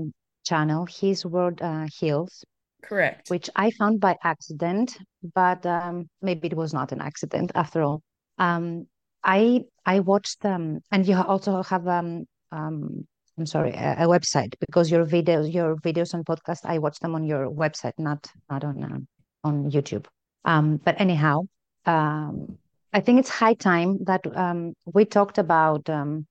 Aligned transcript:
channel, 0.45 0.85
His 0.85 1.25
Word 1.25 1.59
uh, 1.63 1.87
Heals? 1.91 2.45
Correct. 2.81 3.29
Which 3.29 3.49
I 3.55 3.71
found 3.71 3.99
by 3.99 4.15
accident, 4.23 4.97
but 5.35 5.65
um, 5.65 6.09
maybe 6.21 6.47
it 6.47 6.55
was 6.55 6.73
not 6.73 6.91
an 6.91 7.01
accident 7.01 7.51
after 7.55 7.81
all. 7.81 8.01
Um, 8.37 8.87
I 9.23 9.65
I 9.85 9.99
watched 9.99 10.41
them, 10.41 10.79
and 10.91 11.07
you 11.07 11.15
also 11.17 11.61
have 11.63 11.87
um, 11.87 12.25
um 12.51 13.05
I'm 13.37 13.45
sorry 13.45 13.71
a, 13.71 13.95
a, 13.99 14.07
website 14.07 14.53
because 14.59 14.91
your 14.91 15.05
videos 15.05 15.53
your 15.53 15.75
videos 15.77 16.13
and 16.13 16.25
podcast 16.25 16.61
I 16.65 16.77
watch 16.79 16.99
them 16.99 17.15
on 17.15 17.23
your 17.23 17.49
website, 17.49 17.93
not 17.97 18.27
not 18.49 18.63
on 18.63 18.83
uh, 18.83 19.47
on 19.47 19.71
YouTube. 19.71 20.05
Um, 20.45 20.77
but 20.77 20.99
anyhow, 20.99 21.41
um, 21.85 22.57
I 22.93 23.01
think 23.01 23.19
it's 23.19 23.29
high 23.29 23.53
time 23.53 24.03
that 24.05 24.21
um, 24.35 24.73
we 24.85 25.05
talked 25.05 25.37
about 25.37 25.89
um, 25.89 26.25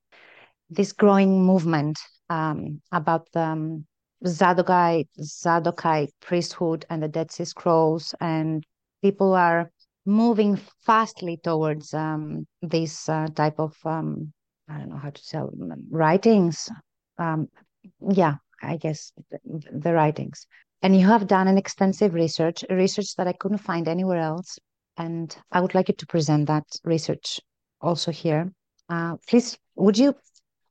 this 0.70 0.92
growing 0.92 1.44
movement 1.44 1.98
um, 2.30 2.80
about 2.92 3.28
the 3.32 3.42
um, 3.42 3.86
Zadokite, 4.26 5.08
Zadokite 5.20 6.12
priesthood 6.20 6.84
and 6.90 7.02
the 7.02 7.08
Dead 7.08 7.30
Sea 7.30 7.44
Scrolls, 7.44 8.14
and 8.20 8.64
people 9.02 9.34
are 9.34 9.70
moving 10.06 10.58
fastly 10.84 11.38
towards 11.42 11.94
um, 11.94 12.46
this 12.62 13.08
uh, 13.08 13.28
type 13.34 13.58
of 13.58 13.76
um, 13.84 14.32
I 14.68 14.78
don't 14.78 14.90
know 14.90 14.96
how 14.96 15.10
to 15.10 15.22
say 15.22 15.40
writings. 15.90 16.68
Um, 17.18 17.48
yeah, 18.10 18.36
I 18.62 18.76
guess 18.76 19.12
the, 19.30 19.38
the, 19.72 19.92
writings. 19.94 20.46
And 20.82 20.96
you 20.96 21.06
have 21.06 21.26
done 21.26 21.48
an 21.48 21.58
extensive 21.58 22.14
research, 22.14 22.64
research 22.70 23.16
that 23.16 23.26
I 23.26 23.32
couldn't 23.32 23.58
find 23.58 23.88
anywhere 23.88 24.20
else. 24.20 24.58
And 24.96 25.34
I 25.50 25.60
would 25.60 25.74
like 25.74 25.88
you 25.88 25.94
to 25.94 26.06
present 26.06 26.46
that 26.48 26.64
research 26.84 27.40
also 27.80 28.12
here. 28.12 28.52
Uh, 28.88 29.16
please, 29.28 29.58
would 29.76 29.96
you 29.96 30.14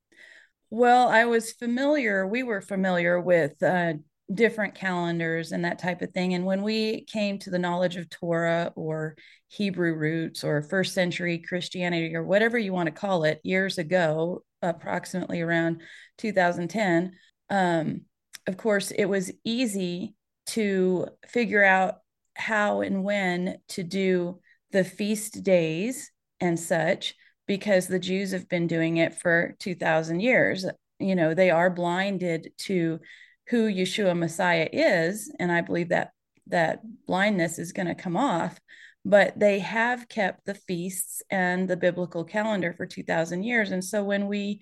Well, 0.70 1.08
I 1.08 1.24
was 1.24 1.52
familiar, 1.52 2.26
we 2.26 2.42
were 2.42 2.60
familiar 2.60 3.20
with 3.20 3.62
uh, 3.62 3.94
different 4.32 4.74
calendars 4.74 5.52
and 5.52 5.64
that 5.64 5.78
type 5.78 6.02
of 6.02 6.10
thing. 6.12 6.34
And 6.34 6.44
when 6.44 6.62
we 6.62 7.04
came 7.04 7.38
to 7.40 7.50
the 7.50 7.58
knowledge 7.58 7.96
of 7.96 8.08
Torah 8.08 8.72
or 8.76 9.16
Hebrew 9.48 9.94
roots 9.94 10.44
or 10.44 10.62
first 10.62 10.94
century 10.94 11.38
Christianity 11.38 12.14
or 12.14 12.24
whatever 12.24 12.58
you 12.58 12.72
want 12.72 12.86
to 12.86 12.92
call 12.92 13.24
it, 13.24 13.40
years 13.42 13.78
ago, 13.78 14.42
approximately 14.62 15.40
around 15.40 15.82
2010, 16.18 17.12
um, 17.50 18.02
of 18.46 18.56
course, 18.56 18.90
it 18.90 19.06
was 19.06 19.32
easy 19.44 20.14
to 20.46 21.06
figure 21.26 21.64
out 21.64 21.96
how 22.40 22.80
and 22.80 23.04
when 23.04 23.58
to 23.68 23.82
do 23.82 24.40
the 24.72 24.84
feast 24.84 25.42
days 25.42 26.10
and 26.40 26.58
such 26.58 27.14
because 27.46 27.86
the 27.86 27.98
Jews 27.98 28.32
have 28.32 28.48
been 28.48 28.66
doing 28.66 28.96
it 28.96 29.14
for 29.14 29.56
2000 29.58 30.20
years. 30.20 30.64
You 30.98 31.14
know, 31.14 31.34
they 31.34 31.50
are 31.50 31.70
blinded 31.70 32.52
to 32.58 33.00
who 33.48 33.68
Yeshua 33.68 34.16
Messiah 34.16 34.68
is 34.72 35.32
and 35.38 35.50
I 35.50 35.60
believe 35.60 35.88
that 35.90 36.12
that 36.46 36.80
blindness 37.06 37.58
is 37.58 37.72
going 37.72 37.88
to 37.88 37.94
come 37.94 38.16
off 38.16 38.58
but 39.04 39.38
they 39.38 39.60
have 39.60 40.08
kept 40.08 40.44
the 40.44 40.54
feasts 40.54 41.22
and 41.30 41.68
the 41.68 41.76
biblical 41.76 42.24
calendar 42.24 42.74
for 42.74 42.86
2000 42.86 43.42
years 43.42 43.70
and 43.70 43.84
so 43.84 44.04
when 44.04 44.26
we 44.26 44.60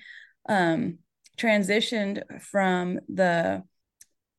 um, 0.49 0.99
transitioned 1.37 2.22
from 2.43 3.00
the 3.09 3.62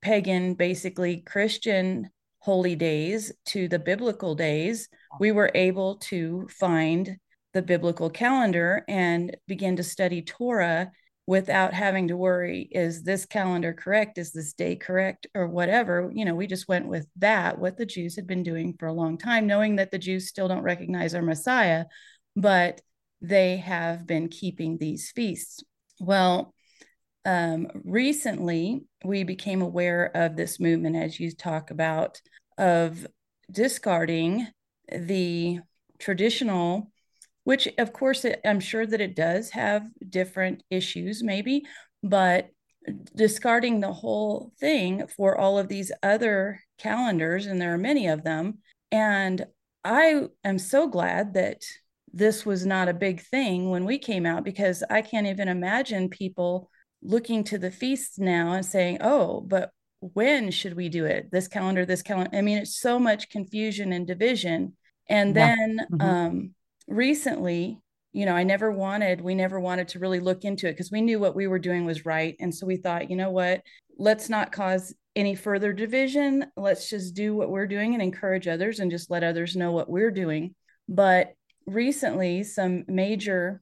pagan 0.01 0.53
basically 0.53 1.21
christian 1.21 2.09
holy 2.39 2.75
days 2.75 3.31
to 3.45 3.67
the 3.67 3.79
biblical 3.79 4.35
days, 4.35 4.89
we 5.19 5.31
were 5.31 5.51
able 5.53 5.97
to 5.97 6.47
find 6.49 7.17
the 7.53 7.61
biblical 7.61 8.09
calendar 8.09 8.83
and 8.87 9.35
begin 9.47 9.75
to 9.75 9.83
study 9.83 10.21
Torah 10.21 10.91
without 11.25 11.73
having 11.73 12.07
to 12.07 12.17
worry 12.17 12.67
is 12.71 13.03
this 13.03 13.25
calendar 13.25 13.71
correct? 13.71 14.17
Is 14.17 14.31
this 14.31 14.53
day 14.53 14.75
correct? 14.75 15.27
Or 15.35 15.47
whatever. 15.47 16.11
You 16.13 16.25
know 16.25 16.33
we 16.33 16.47
just 16.47 16.67
went 16.67 16.87
with 16.87 17.07
that 17.17 17.59
what 17.59 17.77
the 17.77 17.85
jews 17.85 18.15
had 18.15 18.25
been 18.25 18.41
doing 18.41 18.73
for 18.79 18.87
a 18.87 18.93
long 18.93 19.17
time 19.17 19.45
knowing 19.45 19.75
that 19.75 19.91
the 19.91 19.99
jews 19.99 20.27
still 20.27 20.47
don't 20.47 20.63
recognize 20.63 21.13
our 21.13 21.21
messiah 21.21 21.85
but 22.35 22.81
they 23.21 23.57
have 23.57 24.07
been 24.07 24.29
keeping 24.29 24.77
these 24.77 25.11
feasts. 25.11 25.63
Well 25.99 26.53
um, 27.25 27.67
recently 27.83 28.83
we 29.03 29.23
became 29.23 29.61
aware 29.61 30.11
of 30.15 30.35
this 30.35 30.59
movement, 30.59 30.95
as 30.95 31.19
you 31.19 31.31
talk 31.31 31.71
about, 31.71 32.21
of 32.57 33.05
discarding 33.51 34.47
the 34.91 35.59
traditional, 35.99 36.91
which 37.43 37.67
of 37.77 37.93
course 37.93 38.25
it, 38.25 38.39
I'm 38.45 38.59
sure 38.59 38.85
that 38.85 39.01
it 39.01 39.15
does 39.15 39.49
have 39.51 39.83
different 40.07 40.63
issues, 40.69 41.23
maybe, 41.23 41.65
but 42.03 42.49
discarding 43.15 43.79
the 43.79 43.93
whole 43.93 44.51
thing 44.59 45.07
for 45.15 45.37
all 45.37 45.57
of 45.57 45.67
these 45.67 45.91
other 46.01 46.61
calendars, 46.77 47.45
and 47.45 47.61
there 47.61 47.73
are 47.73 47.77
many 47.77 48.07
of 48.07 48.23
them. 48.23 48.59
And 48.91 49.45
I 49.83 50.27
am 50.43 50.59
so 50.59 50.87
glad 50.87 51.33
that 51.33 51.61
this 52.11 52.45
was 52.45 52.65
not 52.65 52.89
a 52.89 52.93
big 52.93 53.21
thing 53.21 53.69
when 53.69 53.85
we 53.85 53.97
came 53.97 54.25
out 54.25 54.43
because 54.43 54.83
I 54.89 55.01
can't 55.01 55.27
even 55.27 55.47
imagine 55.47 56.09
people 56.09 56.69
looking 57.01 57.43
to 57.45 57.57
the 57.57 57.71
feasts 57.71 58.19
now 58.19 58.53
and 58.53 58.65
saying, 58.65 58.97
oh, 59.01 59.41
but 59.41 59.71
when 60.01 60.51
should 60.51 60.75
we 60.75 60.89
do 60.89 61.05
it? 61.05 61.29
This 61.31 61.47
calendar, 61.47 61.85
this 61.85 62.01
calendar. 62.01 62.35
I 62.35 62.41
mean, 62.41 62.57
it's 62.57 62.79
so 62.79 62.99
much 62.99 63.29
confusion 63.29 63.91
and 63.93 64.07
division. 64.07 64.73
And 65.09 65.35
yeah. 65.35 65.55
then 65.55 65.79
mm-hmm. 65.91 66.01
um, 66.01 66.51
recently, 66.87 67.79
you 68.11 68.25
know, 68.25 68.33
I 68.33 68.43
never 68.43 68.71
wanted, 68.71 69.21
we 69.21 69.35
never 69.35 69.59
wanted 69.59 69.89
to 69.89 69.99
really 69.99 70.19
look 70.19 70.43
into 70.43 70.67
it 70.67 70.73
because 70.73 70.91
we 70.91 71.01
knew 71.01 71.19
what 71.19 71.35
we 71.35 71.47
were 71.47 71.59
doing 71.59 71.85
was 71.85 72.05
right. 72.05 72.35
And 72.39 72.53
so 72.53 72.65
we 72.65 72.77
thought, 72.77 73.09
you 73.09 73.15
know 73.15 73.29
what, 73.29 73.61
let's 73.97 74.29
not 74.29 74.51
cause 74.51 74.93
any 75.15 75.35
further 75.35 75.73
division. 75.73 76.45
Let's 76.55 76.89
just 76.89 77.13
do 77.13 77.35
what 77.35 77.49
we're 77.49 77.67
doing 77.67 77.93
and 77.93 78.01
encourage 78.01 78.47
others 78.47 78.79
and 78.79 78.89
just 78.89 79.11
let 79.11 79.23
others 79.23 79.55
know 79.55 79.71
what 79.71 79.89
we're 79.89 80.11
doing. 80.11 80.55
But 80.87 81.33
recently, 81.65 82.43
some 82.43 82.85
major 82.87 83.61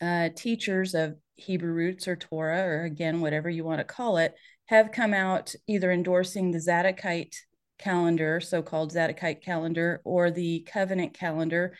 uh, 0.00 0.30
teachers 0.34 0.94
of 0.94 1.16
Hebrew 1.36 1.72
roots 1.72 2.08
or 2.08 2.16
Torah, 2.16 2.64
or 2.64 2.84
again, 2.84 3.20
whatever 3.20 3.48
you 3.48 3.64
want 3.64 3.78
to 3.78 3.84
call 3.84 4.16
it, 4.18 4.34
have 4.66 4.92
come 4.92 5.14
out 5.14 5.54
either 5.66 5.92
endorsing 5.92 6.50
the 6.50 6.58
Zadokite 6.58 7.36
calendar, 7.78 8.40
so 8.40 8.62
called 8.62 8.92
Zadokite 8.92 9.42
calendar, 9.42 10.00
or 10.04 10.30
the 10.30 10.66
covenant 10.70 11.14
calendar. 11.14 11.76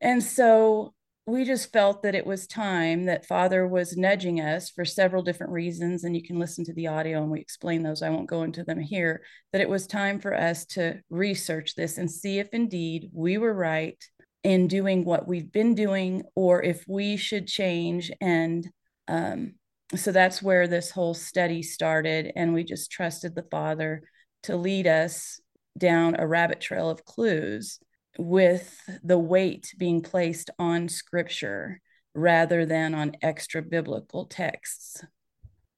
And 0.00 0.22
so 0.22 0.94
we 1.26 1.44
just 1.44 1.72
felt 1.72 2.02
that 2.02 2.14
it 2.14 2.26
was 2.26 2.46
time 2.46 3.04
that 3.04 3.26
Father 3.26 3.66
was 3.66 3.96
nudging 3.96 4.40
us 4.40 4.70
for 4.70 4.84
several 4.84 5.22
different 5.22 5.52
reasons. 5.52 6.04
And 6.04 6.16
you 6.16 6.22
can 6.22 6.38
listen 6.38 6.64
to 6.64 6.72
the 6.72 6.88
audio 6.88 7.22
and 7.22 7.30
we 7.30 7.40
explain 7.40 7.82
those. 7.82 8.02
I 8.02 8.10
won't 8.10 8.28
go 8.28 8.42
into 8.42 8.64
them 8.64 8.80
here. 8.80 9.22
That 9.52 9.60
it 9.60 9.68
was 9.68 9.86
time 9.86 10.18
for 10.18 10.34
us 10.34 10.64
to 10.66 11.00
research 11.10 11.74
this 11.74 11.98
and 11.98 12.10
see 12.10 12.38
if 12.38 12.48
indeed 12.52 13.10
we 13.12 13.38
were 13.38 13.54
right 13.54 14.02
in 14.42 14.66
doing 14.66 15.04
what 15.04 15.28
we've 15.28 15.52
been 15.52 15.74
doing 15.74 16.22
or 16.34 16.62
if 16.62 16.84
we 16.88 17.16
should 17.16 17.46
change. 17.46 18.10
And 18.20 18.68
um, 19.10 19.54
so 19.96 20.12
that's 20.12 20.40
where 20.40 20.68
this 20.68 20.90
whole 20.90 21.14
study 21.14 21.62
started. 21.62 22.32
And 22.36 22.54
we 22.54 22.62
just 22.62 22.92
trusted 22.92 23.34
the 23.34 23.46
Father 23.50 24.02
to 24.44 24.56
lead 24.56 24.86
us 24.86 25.40
down 25.76 26.14
a 26.18 26.26
rabbit 26.26 26.60
trail 26.60 26.88
of 26.88 27.04
clues 27.04 27.80
with 28.18 28.80
the 29.02 29.18
weight 29.18 29.74
being 29.78 30.00
placed 30.00 30.50
on 30.58 30.88
scripture 30.88 31.80
rather 32.14 32.64
than 32.66 32.94
on 32.94 33.12
extra 33.22 33.62
biblical 33.62 34.26
texts. 34.26 35.04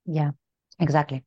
Yeah, 0.05 0.33
exactly. 0.79 1.25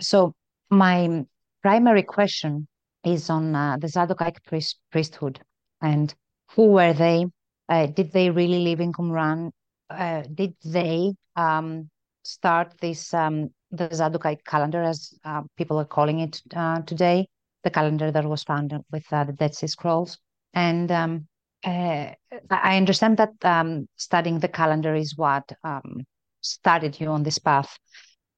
So, 0.00 0.34
my 0.70 1.24
primary 1.62 2.02
question 2.02 2.68
is 3.04 3.30
on 3.30 3.54
uh, 3.54 3.76
the 3.78 3.88
Zadokite 3.88 4.42
priest- 4.46 4.80
priesthood 4.92 5.40
and 5.80 6.14
who 6.52 6.68
were 6.68 6.92
they? 6.92 7.26
Uh, 7.68 7.86
did 7.86 8.12
they 8.12 8.30
really 8.30 8.60
live 8.60 8.80
in 8.80 8.92
Qumran? 8.92 9.50
Uh, 9.90 10.22
did 10.34 10.54
they 10.64 11.14
um, 11.36 11.88
start 12.24 12.74
this 12.80 13.14
um, 13.14 13.50
the 13.70 13.88
Zadokite 13.88 14.44
calendar, 14.44 14.82
as 14.82 15.14
uh, 15.24 15.42
people 15.56 15.78
are 15.78 15.84
calling 15.84 16.20
it 16.20 16.40
uh, 16.54 16.80
today, 16.82 17.28
the 17.64 17.70
calendar 17.70 18.10
that 18.10 18.24
was 18.24 18.42
found 18.44 18.72
with 18.90 19.04
uh, 19.12 19.24
the 19.24 19.32
Dead 19.32 19.54
Sea 19.54 19.66
Scrolls? 19.66 20.18
And 20.54 20.90
um, 20.90 21.26
uh, 21.64 22.12
I 22.50 22.76
understand 22.76 23.16
that 23.18 23.32
um, 23.42 23.88
studying 23.96 24.38
the 24.38 24.48
calendar 24.48 24.94
is 24.94 25.16
what 25.16 25.50
um, 25.64 26.04
started 26.40 27.00
you 27.00 27.08
on 27.08 27.22
this 27.22 27.38
path, 27.38 27.78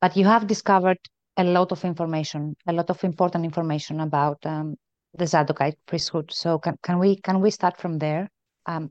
but 0.01 0.17
you 0.17 0.25
have 0.27 0.47
discovered 0.47 0.99
a 1.37 1.45
lot 1.45 1.73
of 1.73 1.85
information, 1.85 2.57
a 2.67 2.73
lot 2.73 2.91
of 2.91 3.03
important 3.05 3.45
information 3.45 4.01
about 4.01 4.45
um, 4.45 4.77
the 5.15 5.25
Zadokite 5.25 5.79
priesthood. 5.87 6.33
So 6.33 6.59
can, 6.59 6.77
can 6.83 6.99
we 6.99 7.17
can 7.17 7.41
we 7.41 7.51
start 7.51 7.77
from 7.79 7.99
there? 7.99 8.29
Um, 8.67 8.91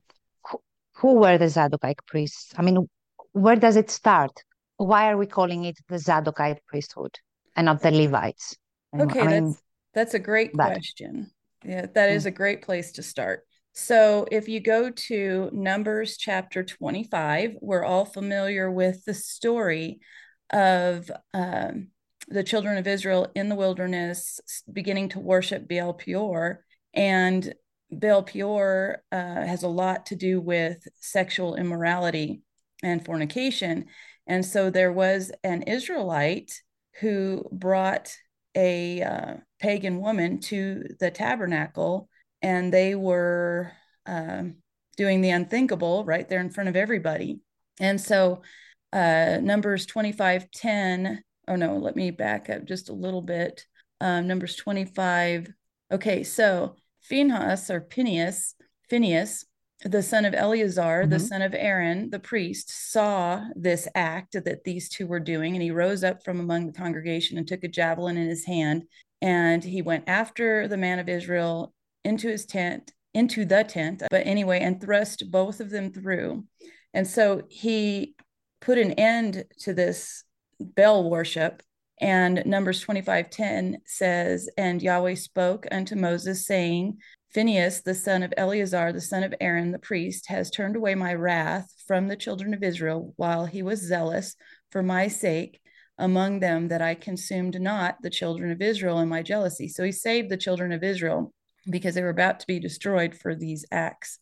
who, 0.99 1.15
were 1.15 1.37
the 1.37 1.45
Zadokite 1.45 2.05
priests? 2.05 2.53
I 2.57 2.61
mean, 2.61 2.89
where 3.31 3.55
does 3.55 3.75
it 3.75 3.89
start? 3.89 4.31
Why 4.77 5.09
are 5.11 5.17
we 5.17 5.27
calling 5.27 5.65
it 5.65 5.77
the 5.87 5.95
Zadokite 5.95 6.59
priesthood 6.67 7.17
and 7.55 7.65
not 7.65 7.81
the 7.81 7.91
Levites? 7.91 8.55
Okay, 8.97 9.21
I 9.21 9.27
mean, 9.27 9.45
that's 9.45 9.63
that's 9.93 10.13
a 10.13 10.19
great 10.19 10.51
that. 10.55 10.73
question. 10.73 11.31
Yeah, 11.63 11.87
that 11.93 12.09
is 12.09 12.23
mm. 12.23 12.27
a 12.27 12.31
great 12.31 12.61
place 12.61 12.93
to 12.93 13.03
start. 13.03 13.45
So 13.73 14.25
if 14.31 14.47
you 14.47 14.59
go 14.59 14.89
to 14.89 15.49
Numbers 15.53 16.17
chapter 16.17 16.63
25, 16.63 17.57
we're 17.61 17.83
all 17.83 18.05
familiar 18.05 18.71
with 18.71 19.05
the 19.05 19.13
story 19.13 19.99
of 20.51 21.11
um, 21.33 21.89
the 22.27 22.43
children 22.43 22.77
of 22.77 22.87
Israel 22.87 23.27
in 23.35 23.49
the 23.49 23.55
wilderness 23.55 24.39
beginning 24.71 25.09
to 25.09 25.19
worship 25.19 25.67
Baal 25.67 25.93
Peor. 25.93 26.63
And 26.93 27.53
Baal 27.91 28.23
Peor 28.23 29.03
uh, 29.11 29.15
has 29.17 29.63
a 29.63 29.67
lot 29.67 30.07
to 30.07 30.15
do 30.15 30.39
with 30.39 30.87
sexual 30.99 31.55
immorality 31.55 32.41
and 32.83 33.03
fornication. 33.03 33.85
And 34.27 34.45
so 34.45 34.69
there 34.69 34.91
was 34.91 35.31
an 35.43 35.63
Israelite 35.63 36.51
who 36.99 37.43
brought 37.51 38.15
a 38.55 39.01
uh, 39.01 39.33
pagan 39.59 39.99
woman 39.99 40.39
to 40.39 40.83
the 40.99 41.11
tabernacle, 41.11 42.09
and 42.41 42.73
they 42.73 42.95
were 42.95 43.71
um, 44.05 44.55
doing 44.97 45.21
the 45.21 45.29
unthinkable 45.29 46.05
right 46.05 46.27
there 46.27 46.41
in 46.41 46.49
front 46.49 46.69
of 46.69 46.75
everybody. 46.75 47.39
And 47.79 47.99
so, 47.99 48.41
uh, 48.91 49.37
Numbers 49.41 49.85
25 49.85 50.49
10 50.51 51.23
oh 51.49 51.55
no, 51.55 51.77
let 51.77 51.95
me 51.95 52.11
back 52.11 52.49
up 52.49 52.63
just 52.63 52.89
a 52.89 52.93
little 52.93 53.21
bit. 53.21 53.65
Um, 53.99 54.27
numbers 54.27 54.55
25. 54.55 55.51
Okay, 55.91 56.23
so 56.23 56.75
Phinehas 57.09 57.69
or 57.69 57.87
Phineas, 57.89 58.55
Phineas, 58.89 59.45
the 59.83 60.03
son 60.03 60.25
of 60.25 60.33
Eleazar, 60.33 61.01
mm-hmm. 61.01 61.09
the 61.09 61.19
son 61.19 61.41
of 61.41 61.53
Aaron, 61.53 62.09
the 62.09 62.19
priest, 62.19 62.91
saw 62.91 63.45
this 63.55 63.87
act 63.95 64.33
that 64.33 64.63
these 64.63 64.89
two 64.89 65.07
were 65.07 65.19
doing, 65.19 65.55
and 65.55 65.63
he 65.63 65.71
rose 65.71 66.03
up 66.03 66.23
from 66.23 66.39
among 66.39 66.67
the 66.67 66.73
congregation 66.73 67.37
and 67.37 67.47
took 67.47 67.63
a 67.63 67.69
javelin 67.69 68.17
in 68.17 68.27
his 68.27 68.45
hand, 68.45 68.83
and 69.21 69.63
he 69.63 69.81
went 69.81 70.03
after 70.07 70.67
the 70.67 70.77
man 70.77 70.99
of 70.99 71.09
Israel 71.09 71.73
into 72.03 72.27
his 72.27 72.45
tent, 72.45 72.91
into 73.13 73.45
the 73.45 73.63
tent, 73.63 74.03
but 74.11 74.27
anyway, 74.27 74.59
and 74.59 74.81
thrust 74.81 75.31
both 75.31 75.59
of 75.59 75.69
them 75.69 75.91
through. 75.91 76.45
And 76.93 77.07
so 77.07 77.43
he 77.49 78.15
put 78.61 78.77
an 78.77 78.93
end 78.93 79.45
to 79.59 79.73
this 79.73 80.23
Baal 80.59 81.09
worship. 81.09 81.63
And 81.99 82.43
Numbers 82.45 82.79
25 82.81 83.29
10 83.29 83.77
says, 83.85 84.49
And 84.57 84.81
Yahweh 84.81 85.15
spoke 85.15 85.67
unto 85.71 85.95
Moses, 85.95 86.45
saying, 86.45 86.97
Phinehas, 87.33 87.81
the 87.81 87.93
son 87.93 88.23
of 88.23 88.33
Eleazar, 88.37 88.91
the 88.91 89.01
son 89.01 89.23
of 89.23 89.35
Aaron, 89.39 89.71
the 89.71 89.79
priest, 89.79 90.27
has 90.29 90.49
turned 90.49 90.75
away 90.75 90.95
my 90.95 91.13
wrath 91.13 91.71
from 91.85 92.07
the 92.07 92.15
children 92.15 92.53
of 92.53 92.63
Israel 92.63 93.13
while 93.17 93.45
he 93.45 93.61
was 93.61 93.81
zealous 93.81 94.35
for 94.71 94.81
my 94.81 95.07
sake 95.07 95.59
among 95.97 96.39
them, 96.39 96.69
that 96.69 96.81
I 96.81 96.95
consumed 96.95 97.59
not 97.59 97.97
the 98.01 98.09
children 98.09 98.51
of 98.51 98.61
Israel 98.61 98.99
in 98.99 99.09
my 99.09 99.21
jealousy. 99.21 99.67
So 99.67 99.83
he 99.83 99.91
saved 99.91 100.29
the 100.29 100.37
children 100.37 100.71
of 100.71 100.83
Israel 100.83 101.33
because 101.69 101.93
they 101.93 102.01
were 102.01 102.09
about 102.09 102.39
to 102.39 102.47
be 102.47 102.59
destroyed 102.59 103.13
for 103.13 103.35
these 103.35 103.65
acts. 103.71 104.19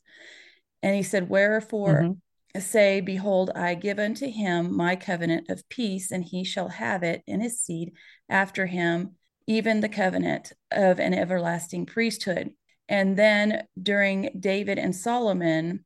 And 0.81 0.95
he 0.95 1.03
said, 1.03 1.29
Wherefore 1.29 2.01
mm-hmm 2.01 2.11
say, 2.59 3.01
Behold, 3.01 3.51
I 3.55 3.75
give 3.75 3.99
unto 3.99 4.27
him 4.29 4.75
my 4.75 4.95
covenant 4.95 5.49
of 5.49 5.67
peace, 5.69 6.11
and 6.11 6.23
he 6.23 6.43
shall 6.43 6.69
have 6.69 7.03
it 7.03 7.23
in 7.27 7.41
his 7.41 7.59
seed 7.59 7.93
after 8.29 8.65
him, 8.65 9.15
even 9.47 9.81
the 9.81 9.89
covenant 9.89 10.53
of 10.71 10.99
an 10.99 11.13
everlasting 11.13 11.85
priesthood. 11.85 12.51
And 12.89 13.17
then 13.17 13.67
during 13.81 14.29
David 14.39 14.77
and 14.77 14.95
Solomon, 14.95 15.85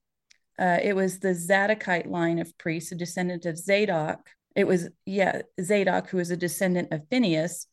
uh, 0.59 0.77
it 0.81 0.95
was 0.95 1.19
the 1.19 1.33
Zadokite 1.33 2.09
line 2.09 2.39
of 2.39 2.57
priests, 2.57 2.91
a 2.91 2.95
descendant 2.95 3.45
of 3.45 3.57
Zadok. 3.57 4.29
It 4.55 4.67
was, 4.67 4.89
yeah, 5.05 5.41
Zadok, 5.61 6.09
who 6.09 6.17
was 6.17 6.29
a 6.29 6.37
descendant 6.37 6.91
of 6.91 7.07
Phineas, 7.09 7.67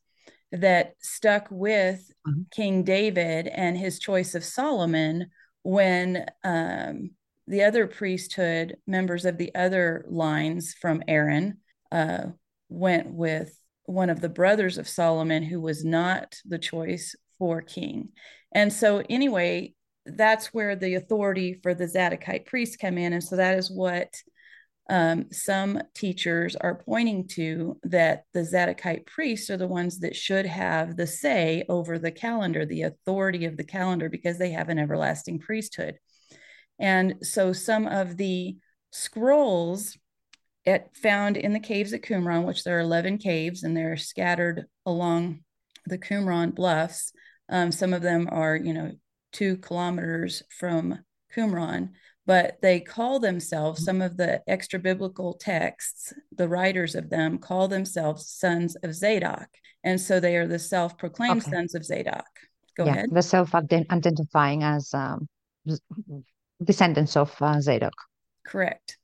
that 0.52 0.95
stuck 1.00 1.49
with 1.50 2.11
mm-hmm. 2.26 2.43
King 2.50 2.85
David 2.85 3.49
and 3.49 3.76
his 3.76 3.99
choice 3.99 4.35
of 4.35 4.45
Solomon 4.45 5.31
when 5.62 6.26
um, 6.45 7.11
the 7.49 7.64
other 7.64 7.87
priesthood 7.87 8.76
members 8.87 9.25
of 9.25 9.38
the 9.38 9.55
other 9.55 10.05
lines 10.09 10.75
from 10.75 11.02
Aaron 11.09 11.59
uh, 11.90 12.26
went 12.69 13.11
with 13.11 13.59
one 13.85 14.11
of 14.11 14.21
the 14.21 14.28
brothers 14.28 14.76
of 14.76 14.87
Solomon, 14.87 15.43
who 15.43 15.61
was 15.61 15.85
not 15.85 16.37
the 16.45 16.59
choice 16.59 17.17
for 17.38 17.62
king. 17.62 18.11
And 18.52 18.71
so, 18.73 19.02
anyway, 19.09 19.75
that's 20.05 20.49
where 20.49 20.76
the 20.76 20.95
authority 20.95 21.59
for 21.62 21.75
the 21.75 21.87
Zadokite 21.87 22.47
priests 22.47 22.76
come 22.76 22.99
in. 22.99 23.14
And 23.14 23.25
so, 23.25 23.37
that 23.37 23.57
is 23.57 23.71
what 23.71 24.14
um, 24.90 25.26
some 25.33 25.81
teachers 25.95 26.55
are 26.57 26.83
pointing 26.85 27.28
to 27.28 27.78
that 27.85 28.25
the 28.35 28.40
Zadokite 28.40 29.07
priests 29.07 29.49
are 29.49 29.57
the 29.57 29.69
ones 29.69 30.00
that 30.00 30.17
should 30.17 30.47
have 30.47 30.97
the 30.97 31.07
say 31.07 31.64
over 31.69 31.99
the 31.99 32.11
calendar, 32.11 32.67
the 32.67 32.83
authority 32.83 33.47
of 33.47 33.57
the 33.57 33.64
calendar, 33.64 34.11
because 34.11 34.38
they 34.38 34.50
have 34.50 34.69
an 34.69 34.78
everlasting 34.78 35.38
priesthood. 35.38 35.99
And 36.79 37.17
so 37.23 37.53
some 37.53 37.87
of 37.87 38.17
the 38.17 38.57
scrolls 38.93 39.97
at, 40.67 40.97
found 40.97 41.37
in 41.37 41.53
the 41.53 41.61
caves 41.61 41.93
at 41.93 42.03
Qumran, 42.03 42.45
which 42.45 42.65
there 42.65 42.77
are 42.77 42.81
11 42.81 43.19
caves 43.19 43.63
and 43.63 43.77
they're 43.77 43.97
scattered 43.97 44.67
along 44.87 45.41
the 45.87 45.99
Qumran 45.99 46.55
bluffs. 46.55 47.13
Um, 47.49 47.73
some 47.73 47.93
of 47.93 48.03
them 48.03 48.29
are, 48.31 48.57
you 48.57 48.75
know, 48.75 48.93
two 49.33 49.57
kilometers 49.59 50.43
from 50.51 50.99
Qumran, 51.35 51.91
but 52.27 52.59
they 52.61 52.81
call 52.81 53.21
themselves, 53.21 53.85
some 53.85 54.03
of 54.03 54.17
the 54.17 54.43
extra 54.47 54.79
biblical 54.79 55.35
texts, 55.35 56.13
the 56.37 56.49
writers 56.49 56.95
of 56.95 57.09
them 57.09 57.39
call 57.39 57.69
themselves 57.69 58.31
sons 58.31 58.77
of 58.77 58.95
Zadok. 58.95 59.49
And 59.83 60.01
so 60.01 60.21
they 60.21 60.37
are 60.37 60.47
the 60.47 60.59
self 60.59 60.99
proclaimed 60.99 61.43
okay. 61.43 61.51
sons 61.51 61.75
of 61.75 61.85
Zadok. 61.85 62.27
Go 62.77 62.85
yeah, 62.85 62.93
ahead. 62.93 63.11
The 63.11 63.23
self 63.23 63.55
identifying 63.55 64.63
as 64.63 64.93
um, 64.93 65.29
descendants 66.62 67.17
of 67.17 67.35
uh, 67.41 67.61
Zadok. 67.61 67.95
Correct. 68.47 68.99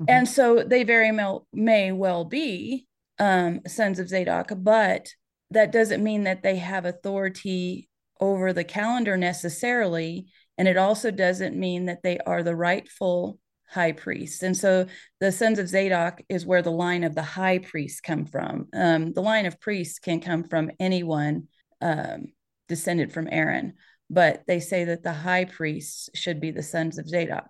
Mm-hmm. 0.00 0.04
And 0.08 0.28
so 0.28 0.62
they 0.62 0.84
very 0.84 1.12
may 1.52 1.92
well 1.92 2.24
be 2.24 2.86
um, 3.18 3.60
sons 3.66 3.98
of 3.98 4.08
Zadok, 4.08 4.50
but 4.56 5.08
that 5.50 5.72
doesn't 5.72 6.02
mean 6.02 6.24
that 6.24 6.42
they 6.42 6.56
have 6.56 6.84
authority 6.84 7.88
over 8.20 8.52
the 8.52 8.64
calendar 8.64 9.16
necessarily. 9.16 10.26
And 10.58 10.68
it 10.68 10.76
also 10.76 11.10
doesn't 11.10 11.56
mean 11.56 11.86
that 11.86 12.02
they 12.02 12.18
are 12.18 12.42
the 12.42 12.56
rightful 12.56 13.38
high 13.68 13.92
priests. 13.92 14.42
And 14.42 14.56
so 14.56 14.86
the 15.20 15.32
sons 15.32 15.58
of 15.58 15.68
Zadok 15.68 16.22
is 16.28 16.46
where 16.46 16.62
the 16.62 16.70
line 16.70 17.04
of 17.04 17.14
the 17.14 17.22
high 17.22 17.58
priests 17.58 18.00
come 18.00 18.24
from. 18.24 18.68
Um, 18.72 19.12
the 19.12 19.22
line 19.22 19.46
of 19.46 19.60
priests 19.60 19.98
can 19.98 20.20
come 20.20 20.44
from 20.44 20.70
anyone 20.78 21.48
um, 21.80 22.26
descended 22.68 23.12
from 23.12 23.28
Aaron, 23.30 23.74
but 24.14 24.44
they 24.46 24.60
say 24.60 24.84
that 24.84 25.02
the 25.02 25.12
high 25.12 25.44
priests 25.44 26.08
should 26.14 26.40
be 26.40 26.50
the 26.50 26.62
sons 26.62 26.98
of 26.98 27.08
Zadok. 27.08 27.48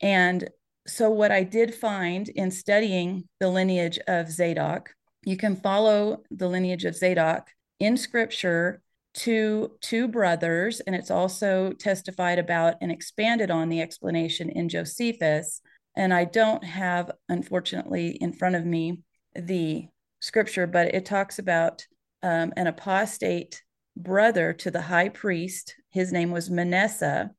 And 0.00 0.48
so, 0.86 1.10
what 1.10 1.32
I 1.32 1.42
did 1.42 1.74
find 1.74 2.28
in 2.28 2.50
studying 2.50 3.28
the 3.40 3.50
lineage 3.50 3.98
of 4.06 4.30
Zadok, 4.30 4.94
you 5.24 5.36
can 5.36 5.56
follow 5.56 6.22
the 6.30 6.48
lineage 6.48 6.84
of 6.84 6.94
Zadok 6.94 7.48
in 7.78 7.96
scripture 7.96 8.80
to 9.14 9.72
two 9.80 10.08
brothers, 10.08 10.80
and 10.80 10.94
it's 10.94 11.10
also 11.10 11.72
testified 11.72 12.38
about 12.38 12.76
and 12.80 12.92
expanded 12.92 13.50
on 13.50 13.68
the 13.68 13.80
explanation 13.80 14.48
in 14.48 14.68
Josephus. 14.68 15.60
And 15.96 16.14
I 16.14 16.24
don't 16.24 16.64
have, 16.64 17.10
unfortunately, 17.28 18.10
in 18.20 18.32
front 18.32 18.54
of 18.54 18.64
me 18.64 19.00
the 19.34 19.88
scripture, 20.20 20.66
but 20.66 20.94
it 20.94 21.04
talks 21.04 21.38
about 21.38 21.84
um, 22.22 22.52
an 22.56 22.66
apostate 22.66 23.62
brother 23.98 24.52
to 24.54 24.70
the 24.70 24.80
high 24.82 25.08
priest. 25.08 25.74
His 25.90 26.12
name 26.12 26.30
was 26.30 26.50
Manasseh, 26.50 27.30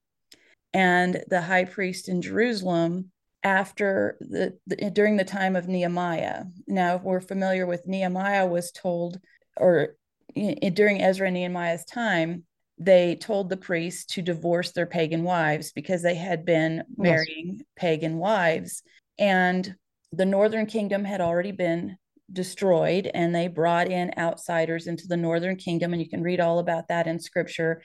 and 0.74 1.24
the 1.28 1.42
high 1.42 1.66
priest 1.66 2.10
in 2.10 2.22
Jerusalem 2.22 3.12
after 3.44 4.18
the, 4.20 4.58
the, 4.68 4.92
during 4.92 5.18
the 5.18 5.24
time 5.24 5.56
of 5.56 5.68
Nehemiah. 5.68 6.44
Now, 6.68 6.96
if 6.96 7.04
we're 7.04 7.22
familiar 7.22 7.66
with 7.66 7.88
Nehemiah 7.88 8.46
was 8.46 8.72
told, 8.72 9.20
or 9.58 9.96
in, 10.36 10.74
during 10.74 11.02
Ezra 11.02 11.28
and 11.28 11.36
Nehemiah's 11.36 11.86
time, 11.86 12.44
they 12.78 13.16
told 13.16 13.50
the 13.50 13.58
priests 13.58 14.06
to 14.14 14.22
divorce 14.22 14.72
their 14.72 14.86
pagan 14.86 15.24
wives 15.24 15.72
because 15.72 16.02
they 16.02 16.16
had 16.16 16.46
been 16.46 16.84
marrying 16.98 17.56
yes. 17.58 17.64
pagan 17.76 18.18
wives. 18.18 18.84
And 19.18 19.76
the 20.12 20.26
northern 20.26 20.66
kingdom 20.66 21.04
had 21.04 21.22
already 21.22 21.52
been 21.52 21.98
destroyed, 22.32 23.10
and 23.14 23.34
they 23.34 23.48
brought 23.48 23.90
in 23.90 24.14
outsiders 24.18 24.88
into 24.88 25.08
the 25.08 25.18
northern 25.18 25.56
kingdom. 25.56 25.94
And 25.94 26.02
you 26.02 26.10
can 26.10 26.24
read 26.24 26.40
all 26.40 26.60
about 26.60 26.88
that 26.88 27.08
in 27.08 27.20
scripture. 27.20 27.82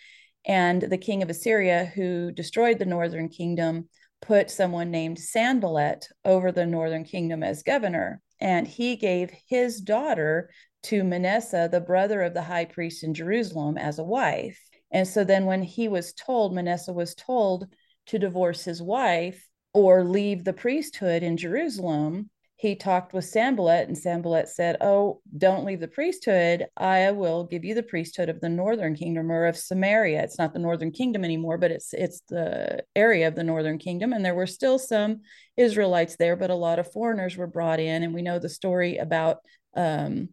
And 0.46 0.82
the 0.82 0.98
king 0.98 1.22
of 1.22 1.30
Assyria, 1.30 1.86
who 1.94 2.32
destroyed 2.32 2.78
the 2.78 2.84
northern 2.84 3.28
kingdom, 3.28 3.88
put 4.20 4.50
someone 4.50 4.90
named 4.90 5.18
Sanballat 5.18 6.08
over 6.24 6.52
the 6.52 6.66
northern 6.66 7.04
kingdom 7.04 7.42
as 7.42 7.62
governor. 7.62 8.20
And 8.40 8.66
he 8.66 8.96
gave 8.96 9.30
his 9.48 9.80
daughter 9.80 10.50
to 10.84 11.02
Manasseh, 11.02 11.68
the 11.70 11.80
brother 11.80 12.22
of 12.22 12.34
the 12.34 12.42
high 12.42 12.66
priest 12.66 13.04
in 13.04 13.14
Jerusalem, 13.14 13.78
as 13.78 13.98
a 13.98 14.04
wife. 14.04 14.60
And 14.90 15.08
so 15.08 15.24
then 15.24 15.46
when 15.46 15.62
he 15.62 15.88
was 15.88 16.12
told, 16.12 16.54
Manasseh 16.54 16.92
was 16.92 17.14
told 17.14 17.66
to 18.06 18.18
divorce 18.18 18.64
his 18.64 18.82
wife 18.82 19.46
or 19.72 20.04
leave 20.04 20.44
the 20.44 20.52
priesthood 20.52 21.22
in 21.22 21.36
Jerusalem, 21.36 22.30
he 22.56 22.76
talked 22.76 23.12
with 23.12 23.24
Sanballat, 23.24 23.88
and 23.88 23.98
Sanballat 23.98 24.48
said, 24.48 24.76
Oh, 24.80 25.20
don't 25.36 25.64
leave 25.64 25.80
the 25.80 25.88
priesthood. 25.88 26.66
I 26.76 27.10
will 27.10 27.44
give 27.44 27.64
you 27.64 27.74
the 27.74 27.82
priesthood 27.82 28.28
of 28.28 28.40
the 28.40 28.48
northern 28.48 28.94
kingdom 28.94 29.30
or 29.32 29.46
of 29.46 29.56
Samaria. 29.56 30.22
It's 30.22 30.38
not 30.38 30.52
the 30.52 30.60
northern 30.60 30.92
kingdom 30.92 31.24
anymore, 31.24 31.58
but 31.58 31.72
it's 31.72 31.92
it's 31.92 32.22
the 32.28 32.84
area 32.94 33.26
of 33.26 33.34
the 33.34 33.42
northern 33.42 33.78
kingdom. 33.78 34.12
And 34.12 34.24
there 34.24 34.36
were 34.36 34.46
still 34.46 34.78
some 34.78 35.22
Israelites 35.56 36.14
there, 36.16 36.36
but 36.36 36.50
a 36.50 36.54
lot 36.54 36.78
of 36.78 36.92
foreigners 36.92 37.36
were 37.36 37.48
brought 37.48 37.80
in. 37.80 38.04
And 38.04 38.14
we 38.14 38.22
know 38.22 38.38
the 38.38 38.48
story 38.48 38.98
about 38.98 39.38
um, 39.76 40.28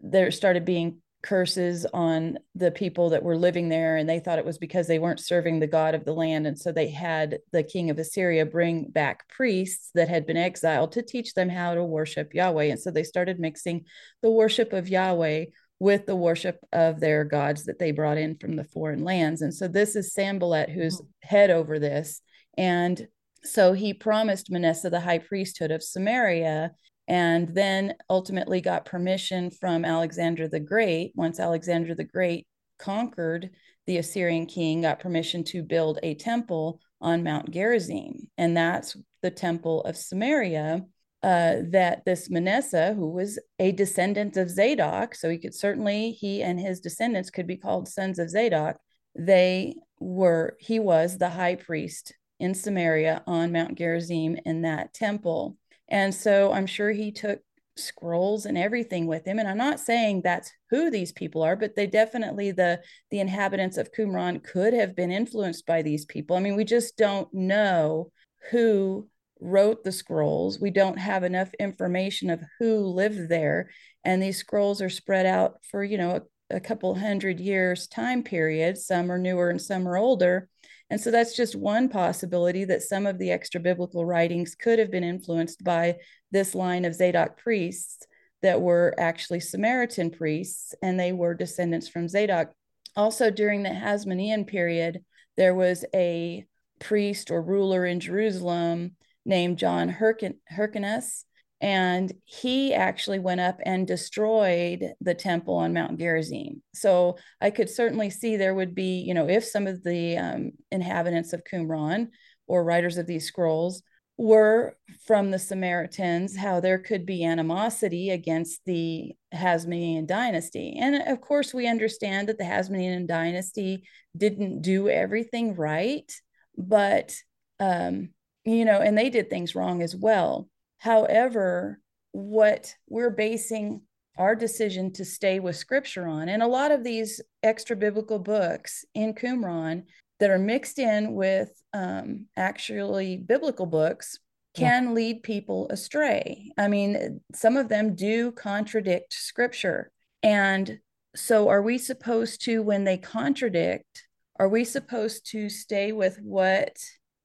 there 0.00 0.30
started 0.30 0.64
being 0.64 1.01
curses 1.22 1.86
on 1.94 2.38
the 2.54 2.70
people 2.70 3.10
that 3.10 3.22
were 3.22 3.36
living 3.36 3.68
there 3.68 3.96
and 3.96 4.08
they 4.08 4.18
thought 4.18 4.38
it 4.38 4.44
was 4.44 4.58
because 4.58 4.88
they 4.88 4.98
weren't 4.98 5.20
serving 5.20 5.60
the 5.60 5.66
god 5.66 5.94
of 5.94 6.04
the 6.04 6.12
land 6.12 6.46
and 6.46 6.58
so 6.58 6.72
they 6.72 6.88
had 6.88 7.38
the 7.52 7.62
king 7.62 7.90
of 7.90 7.98
assyria 7.98 8.44
bring 8.44 8.88
back 8.90 9.28
priests 9.28 9.90
that 9.94 10.08
had 10.08 10.26
been 10.26 10.36
exiled 10.36 10.92
to 10.92 11.02
teach 11.02 11.34
them 11.34 11.48
how 11.48 11.74
to 11.74 11.84
worship 11.84 12.34
yahweh. 12.34 12.64
And 12.64 12.80
so 12.80 12.90
they 12.90 13.04
started 13.04 13.38
mixing 13.38 13.84
the 14.22 14.30
worship 14.30 14.72
of 14.72 14.88
yahweh 14.88 15.46
with 15.78 16.06
the 16.06 16.16
worship 16.16 16.58
of 16.72 17.00
their 17.00 17.24
gods 17.24 17.64
that 17.64 17.78
they 17.78 17.90
brought 17.90 18.18
in 18.18 18.36
from 18.36 18.56
the 18.56 18.64
foreign 18.64 19.04
lands. 19.04 19.42
And 19.42 19.52
so 19.52 19.66
this 19.66 19.96
is 19.96 20.12
sanballat 20.12 20.70
who's 20.70 20.96
mm-hmm. 20.96 21.28
head 21.28 21.50
over 21.50 21.78
this. 21.78 22.20
And 22.56 23.08
so 23.42 23.72
he 23.72 23.92
promised 23.92 24.50
manasseh 24.50 24.90
the 24.90 25.00
high 25.00 25.18
priesthood 25.18 25.72
of 25.72 25.82
samaria 25.82 26.72
and 27.08 27.54
then 27.54 27.94
ultimately 28.08 28.60
got 28.60 28.84
permission 28.84 29.50
from 29.50 29.84
Alexander 29.84 30.48
the 30.48 30.60
Great. 30.60 31.12
Once 31.14 31.40
Alexander 31.40 31.94
the 31.94 32.04
Great 32.04 32.46
conquered 32.78 33.50
the 33.86 33.98
Assyrian 33.98 34.46
king, 34.46 34.82
got 34.82 35.00
permission 35.00 35.42
to 35.44 35.62
build 35.62 35.98
a 36.02 36.14
temple 36.14 36.80
on 37.00 37.24
Mount 37.24 37.50
Gerizim. 37.50 38.28
And 38.38 38.56
that's 38.56 38.96
the 39.22 39.30
temple 39.30 39.82
of 39.82 39.96
Samaria 39.96 40.84
uh, 41.22 41.56
that 41.70 42.04
this 42.04 42.28
Manasseh, 42.30 42.94
who 42.94 43.10
was 43.10 43.38
a 43.58 43.72
descendant 43.72 44.36
of 44.36 44.50
Zadok, 44.50 45.14
so 45.14 45.30
he 45.30 45.38
could 45.38 45.54
certainly, 45.54 46.12
he 46.12 46.42
and 46.42 46.58
his 46.58 46.80
descendants 46.80 47.30
could 47.30 47.46
be 47.46 47.56
called 47.56 47.88
sons 47.88 48.18
of 48.18 48.30
Zadok, 48.30 48.78
they 49.14 49.76
were, 50.00 50.56
he 50.58 50.80
was 50.80 51.18
the 51.18 51.30
high 51.30 51.54
priest 51.54 52.14
in 52.40 52.54
Samaria 52.54 53.22
on 53.26 53.52
Mount 53.52 53.76
Gerizim 53.76 54.36
in 54.44 54.62
that 54.62 54.94
temple. 54.94 55.56
And 55.88 56.14
so 56.14 56.52
I'm 56.52 56.66
sure 56.66 56.90
he 56.90 57.12
took 57.12 57.40
scrolls 57.76 58.46
and 58.46 58.58
everything 58.58 59.06
with 59.06 59.26
him. 59.26 59.38
And 59.38 59.48
i'm 59.48 59.56
not 59.56 59.80
saying 59.80 60.22
that's 60.22 60.52
who 60.70 60.90
these 60.90 61.12
people 61.12 61.42
are 61.42 61.56
but 61.56 61.74
they 61.74 61.86
definitely 61.86 62.50
the 62.50 62.80
the 63.10 63.20
inhabitants 63.20 63.78
of 63.78 63.92
qumran 63.92 64.42
could 64.44 64.74
have 64.74 64.94
been 64.94 65.10
influenced 65.10 65.66
by 65.66 65.82
these 65.82 66.04
people. 66.04 66.36
I 66.36 66.40
mean 66.40 66.56
we 66.56 66.64
just 66.64 66.96
don't 66.96 67.32
know 67.32 68.10
who 68.50 69.08
wrote 69.40 69.82
the 69.82 69.92
scrolls. 69.92 70.60
We 70.60 70.70
don't 70.70 70.98
have 70.98 71.24
enough 71.24 71.52
information 71.54 72.30
of 72.30 72.42
who 72.58 72.78
lived 72.86 73.28
there. 73.28 73.70
And 74.04 74.22
these 74.22 74.38
scrolls 74.38 74.80
are 74.80 74.90
spread 74.90 75.26
out 75.26 75.54
for 75.70 75.82
you 75.82 75.98
know 75.98 76.20
a, 76.50 76.56
a 76.56 76.60
couple 76.60 76.94
hundred 76.94 77.40
years 77.40 77.86
time 77.86 78.22
period. 78.22 78.76
Some 78.78 79.10
are 79.10 79.18
newer 79.18 79.48
and 79.50 79.60
some 79.60 79.88
are 79.88 79.96
older 79.96 80.48
and 80.92 81.00
so 81.00 81.10
that's 81.10 81.34
just 81.34 81.56
one 81.56 81.88
possibility 81.88 82.66
that 82.66 82.82
some 82.82 83.06
of 83.06 83.16
the 83.16 83.30
extra 83.30 83.58
biblical 83.58 84.04
writings 84.04 84.54
could 84.54 84.78
have 84.78 84.90
been 84.90 85.02
influenced 85.02 85.64
by 85.64 85.96
this 86.32 86.54
line 86.54 86.84
of 86.84 86.94
Zadok 86.94 87.38
priests 87.38 88.06
that 88.42 88.60
were 88.60 88.94
actually 88.98 89.40
Samaritan 89.40 90.10
priests, 90.10 90.74
and 90.82 91.00
they 91.00 91.14
were 91.14 91.32
descendants 91.32 91.88
from 91.88 92.08
Zadok. 92.08 92.52
Also, 92.94 93.30
during 93.30 93.62
the 93.62 93.70
Hasmonean 93.70 94.46
period, 94.46 95.02
there 95.38 95.54
was 95.54 95.82
a 95.94 96.44
priest 96.78 97.30
or 97.30 97.40
ruler 97.40 97.86
in 97.86 97.98
Jerusalem 97.98 98.94
named 99.24 99.56
John 99.56 99.88
Hyrcanus, 99.88 101.24
and 101.62 102.12
he 102.24 102.74
actually 102.74 103.20
went 103.20 103.40
up 103.40 103.60
and 103.64 103.86
destroyed 103.86 104.94
the 105.00 105.14
temple 105.14 105.54
on 105.54 105.72
Mount 105.72 105.96
Gerizim. 105.96 106.60
So 106.74 107.16
I 107.40 107.50
could 107.50 107.70
certainly 107.70 108.10
see 108.10 108.36
there 108.36 108.54
would 108.54 108.74
be, 108.74 109.00
you 109.00 109.14
know, 109.14 109.28
if 109.28 109.44
some 109.44 109.68
of 109.68 109.84
the 109.84 110.16
um, 110.16 110.50
inhabitants 110.72 111.32
of 111.32 111.44
Qumran 111.44 112.08
or 112.48 112.64
writers 112.64 112.98
of 112.98 113.06
these 113.06 113.26
scrolls 113.28 113.84
were 114.18 114.76
from 115.06 115.30
the 115.30 115.38
Samaritans, 115.38 116.36
how 116.36 116.58
there 116.58 116.80
could 116.80 117.06
be 117.06 117.24
animosity 117.24 118.10
against 118.10 118.60
the 118.66 119.12
Hasmonean 119.32 120.08
dynasty. 120.08 120.76
And 120.80 120.96
of 121.06 121.20
course, 121.20 121.54
we 121.54 121.68
understand 121.68 122.28
that 122.28 122.38
the 122.38 122.44
Hasmonean 122.44 123.06
dynasty 123.06 123.84
didn't 124.16 124.62
do 124.62 124.88
everything 124.88 125.54
right, 125.54 126.12
but, 126.58 127.14
um, 127.60 128.10
you 128.44 128.64
know, 128.64 128.80
and 128.80 128.98
they 128.98 129.10
did 129.10 129.30
things 129.30 129.54
wrong 129.54 129.80
as 129.80 129.94
well 129.94 130.48
However, 130.82 131.78
what 132.10 132.74
we're 132.88 133.10
basing 133.10 133.82
our 134.18 134.34
decision 134.34 134.92
to 134.94 135.04
stay 135.04 135.38
with 135.38 135.54
scripture 135.54 136.08
on, 136.08 136.28
and 136.28 136.42
a 136.42 136.48
lot 136.48 136.72
of 136.72 136.82
these 136.82 137.20
extra 137.44 137.76
biblical 137.76 138.18
books 138.18 138.84
in 138.92 139.14
Qumran 139.14 139.84
that 140.18 140.30
are 140.30 140.40
mixed 140.40 140.80
in 140.80 141.14
with 141.14 141.52
um, 141.72 142.26
actually 142.36 143.16
biblical 143.16 143.64
books 143.64 144.18
can 144.56 144.86
yeah. 144.86 144.92
lead 144.92 145.22
people 145.22 145.68
astray. 145.70 146.50
I 146.58 146.66
mean, 146.66 147.20
some 147.32 147.56
of 147.56 147.68
them 147.68 147.94
do 147.94 148.32
contradict 148.32 149.14
scripture. 149.14 149.92
And 150.24 150.80
so, 151.14 151.48
are 151.48 151.62
we 151.62 151.78
supposed 151.78 152.44
to, 152.46 152.60
when 152.60 152.82
they 152.82 152.98
contradict, 152.98 154.08
are 154.40 154.48
we 154.48 154.64
supposed 154.64 155.30
to 155.30 155.48
stay 155.48 155.92
with 155.92 156.18
what 156.20 156.76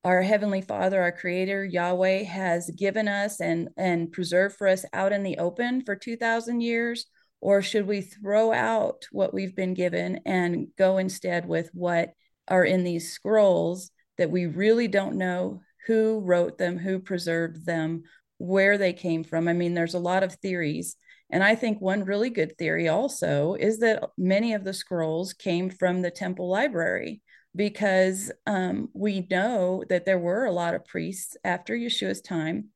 our 0.07 0.21
heavenly 0.21 0.61
father 0.61 1.01
our 1.01 1.11
creator 1.11 1.65
yahweh 1.65 2.23
has 2.23 2.71
given 2.77 3.09
us 3.09 3.41
and 3.41 3.67
and 3.75 4.09
preserved 4.09 4.55
for 4.55 4.65
us 4.65 4.85
out 4.93 5.11
in 5.11 5.21
the 5.21 5.37
open 5.37 5.83
for 5.83 5.97
2000 5.97 6.61
years? 6.61 7.07
Or 7.41 7.61
should 7.61 7.85
we 7.85 7.99
throw 7.99 8.53
out 8.53 9.05
what 9.11 9.33
we've 9.33 9.55
been 9.55 9.73
given 9.73 10.21
and 10.25 10.69
go 10.77 10.97
instead 10.97 11.45
with 11.45 11.69
what 11.73 12.13
are 12.47 12.63
in 12.63 12.85
these 12.85 13.11
scrolls 13.11 13.91
that 14.17 14.31
we 14.31 14.45
really 14.45 14.87
don't 14.87 15.17
know 15.17 15.61
who 15.87 16.21
wrote 16.21 16.57
them 16.57 16.77
who 16.77 16.99
preserved 16.99 17.65
them 17.65 18.03
where 18.37 18.77
they 18.77 18.93
came 18.93 19.25
from? 19.25 19.49
I 19.49 19.53
mean 19.53 19.73
there's 19.73 19.93
a 19.93 19.99
lot 19.99 20.23
of 20.23 20.35
theories. 20.35 20.95
And 21.29 21.43
i 21.43 21.53
think 21.53 21.81
one 21.81 22.05
really 22.05 22.29
good 22.29 22.57
theory 22.57 22.87
also 22.87 23.55
is 23.55 23.79
that 23.79 24.05
many 24.17 24.53
of 24.53 24.63
the 24.63 24.73
scrolls 24.73 25.33
came 25.33 25.69
from 25.69 26.01
the 26.01 26.11
temple 26.11 26.47
library 26.47 27.21
because 27.55 28.31
um, 28.45 28.89
we 28.93 29.27
know 29.29 29.83
that 29.89 30.05
there 30.05 30.19
were 30.19 30.45
a 30.45 30.51
lot 30.51 30.75
of 30.75 30.85
priests 30.85 31.35
after 31.43 31.75
Yeshua's 31.75 32.21
time 32.21 32.69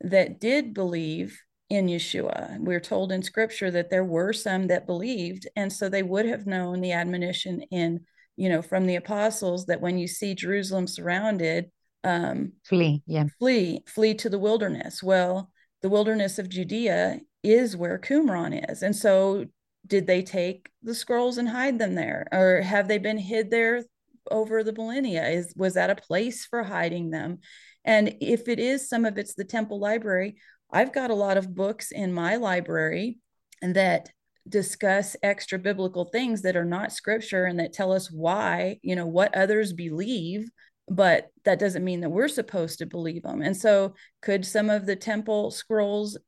that 0.00 0.40
did 0.40 0.72
believe 0.74 1.40
in 1.68 1.86
Yeshua. 1.86 2.58
We're 2.58 2.80
told 2.80 3.12
in 3.12 3.22
scripture 3.22 3.70
that 3.70 3.90
there 3.90 4.04
were 4.04 4.32
some 4.32 4.66
that 4.66 4.86
believed. 4.86 5.48
And 5.56 5.72
so 5.72 5.88
they 5.88 6.02
would 6.02 6.26
have 6.26 6.46
known 6.46 6.80
the 6.80 6.92
admonition 6.92 7.62
in, 7.70 8.00
you 8.36 8.48
know, 8.48 8.60
from 8.60 8.86
the 8.86 8.96
apostles 8.96 9.66
that 9.66 9.80
when 9.80 9.96
you 9.96 10.08
see 10.08 10.34
Jerusalem 10.34 10.86
surrounded, 10.88 11.70
um, 12.02 12.52
flee, 12.64 13.02
yeah, 13.06 13.24
flee, 13.38 13.84
flee 13.86 14.14
to 14.14 14.28
the 14.28 14.38
wilderness. 14.38 15.02
Well, 15.02 15.50
the 15.82 15.88
wilderness 15.88 16.38
of 16.38 16.48
Judea 16.48 17.20
is 17.42 17.76
where 17.76 17.98
Qumran 17.98 18.70
is. 18.70 18.82
And 18.82 18.94
so 18.94 19.46
did 19.86 20.06
they 20.06 20.22
take 20.22 20.70
the 20.82 20.94
scrolls 20.94 21.38
and 21.38 21.48
hide 21.48 21.78
them 21.78 21.94
there? 21.94 22.26
Or 22.32 22.62
have 22.62 22.88
they 22.88 22.98
been 22.98 23.18
hid 23.18 23.50
there 23.50 23.84
over 24.30 24.62
the 24.62 24.72
millennia? 24.72 25.28
Is 25.28 25.52
was 25.56 25.74
that 25.74 25.90
a 25.90 25.96
place 25.96 26.44
for 26.44 26.62
hiding 26.62 27.10
them? 27.10 27.38
And 27.84 28.16
if 28.20 28.48
it 28.48 28.58
is 28.58 28.88
some 28.88 29.04
of 29.04 29.18
it's 29.18 29.34
the 29.34 29.44
temple 29.44 29.78
library, 29.80 30.36
I've 30.72 30.92
got 30.92 31.10
a 31.10 31.14
lot 31.14 31.36
of 31.36 31.54
books 31.54 31.90
in 31.90 32.12
my 32.12 32.36
library 32.36 33.18
that 33.62 34.10
discuss 34.48 35.16
extra 35.22 35.58
biblical 35.58 36.06
things 36.06 36.42
that 36.42 36.56
are 36.56 36.64
not 36.64 36.92
scripture 36.92 37.44
and 37.44 37.58
that 37.60 37.72
tell 37.72 37.92
us 37.92 38.10
why, 38.10 38.78
you 38.82 38.96
know, 38.96 39.06
what 39.06 39.34
others 39.34 39.72
believe, 39.72 40.48
but 40.88 41.28
that 41.44 41.58
doesn't 41.58 41.84
mean 41.84 42.00
that 42.00 42.10
we're 42.10 42.28
supposed 42.28 42.78
to 42.78 42.86
believe 42.86 43.22
them. 43.22 43.42
And 43.42 43.56
so 43.56 43.94
could 44.22 44.44
some 44.44 44.70
of 44.70 44.86
the 44.86 44.96
temple 44.96 45.50
scrolls 45.50 46.18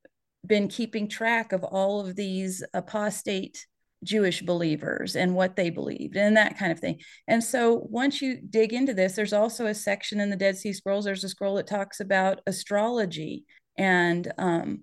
been 0.47 0.69
keeping 0.69 1.09
track 1.09 1.53
of 1.53 1.65
all 1.65 2.01
of 2.01 2.17
these 2.17 2.63
apostate 2.75 3.67
Jewish 4.05 4.43
believers 4.43 5.17
and 5.17 5.35
what 5.35 5.57
they 5.57 5.71
believed 5.71 6.17
and 6.17 6.37
that 6.37 6.59
kind 6.59 6.73
of 6.73 6.81
thing. 6.81 7.01
And 7.29 7.43
so 7.43 7.87
once 7.89 8.21
you 8.21 8.39
dig 8.49 8.73
into 8.73 8.95
this, 8.95 9.15
there's 9.15 9.33
also 9.33 9.67
a 9.67 9.75
section 9.75 10.21
in 10.21 10.31
the 10.31 10.37
Dead 10.37 10.57
Sea 10.57 10.73
Scrolls. 10.73 11.05
There's 11.05 11.25
a 11.25 11.29
scroll 11.29 11.57
that 11.57 11.67
talks 11.67 12.01
about 12.01 12.41
astrology 12.47 13.45
and 13.79 14.33
um, 14.39 14.83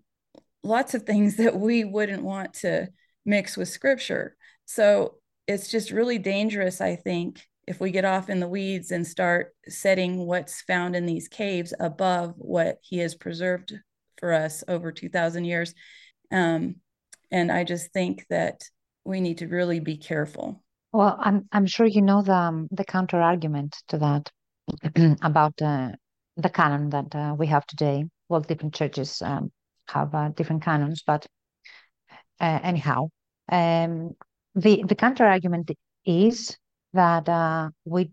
lots 0.63 0.93
of 0.93 1.03
things 1.03 1.35
that 1.37 1.55
we 1.55 1.83
wouldn't 1.83 2.23
want 2.23 2.53
to 2.55 2.89
mix 3.25 3.57
with 3.57 3.69
scripture. 3.69 4.35
So 4.65 5.15
it's 5.47 5.69
just 5.69 5.91
really 5.91 6.17
dangerous, 6.17 6.79
I 6.79 6.95
think, 6.95 7.41
if 7.69 7.79
we 7.79 7.91
get 7.91 8.05
off 8.05 8.29
in 8.29 8.39
the 8.39 8.47
weeds 8.47 8.91
and 8.91 9.05
start 9.05 9.53
setting 9.67 10.25
what's 10.25 10.61
found 10.61 10.95
in 10.95 11.05
these 11.05 11.27
caves 11.27 11.73
above 11.79 12.33
what 12.37 12.77
he 12.81 12.97
has 12.97 13.13
preserved 13.13 13.73
for 14.19 14.33
us 14.33 14.63
over 14.67 14.91
2000 14.91 15.45
years 15.45 15.73
um, 16.31 16.75
and 17.31 17.51
i 17.51 17.63
just 17.63 17.91
think 17.93 18.25
that 18.29 18.63
we 19.09 19.19
need 19.19 19.39
to 19.39 19.47
really 19.47 19.79
be 19.79 19.97
careful. 19.97 20.61
Well 20.93 21.17
i'm 21.19 21.47
i'm 21.51 21.65
sure 21.65 21.85
you 21.85 22.01
know 22.01 22.21
the 22.21 22.33
um, 22.33 22.67
the 22.71 22.85
counter 22.85 23.21
argument 23.21 23.75
to 23.89 23.97
that 24.05 24.31
about 25.21 25.61
uh, 25.61 25.89
the 26.37 26.49
canon 26.49 26.89
that 26.91 27.15
uh, 27.15 27.35
we 27.37 27.47
have 27.47 27.65
today. 27.65 28.05
Well 28.29 28.41
different 28.41 28.75
churches 28.75 29.21
um, 29.21 29.51
have 29.87 30.13
uh, 30.13 30.29
different 30.29 30.63
canons 30.63 31.03
but 31.05 31.25
uh, 32.39 32.59
anyhow 32.71 33.09
um, 33.51 34.11
the 34.55 34.83
the 34.87 34.95
counter 34.95 35.25
argument 35.25 35.71
is 36.05 36.57
that 36.93 37.27
uh, 37.27 37.69
we 37.85 38.11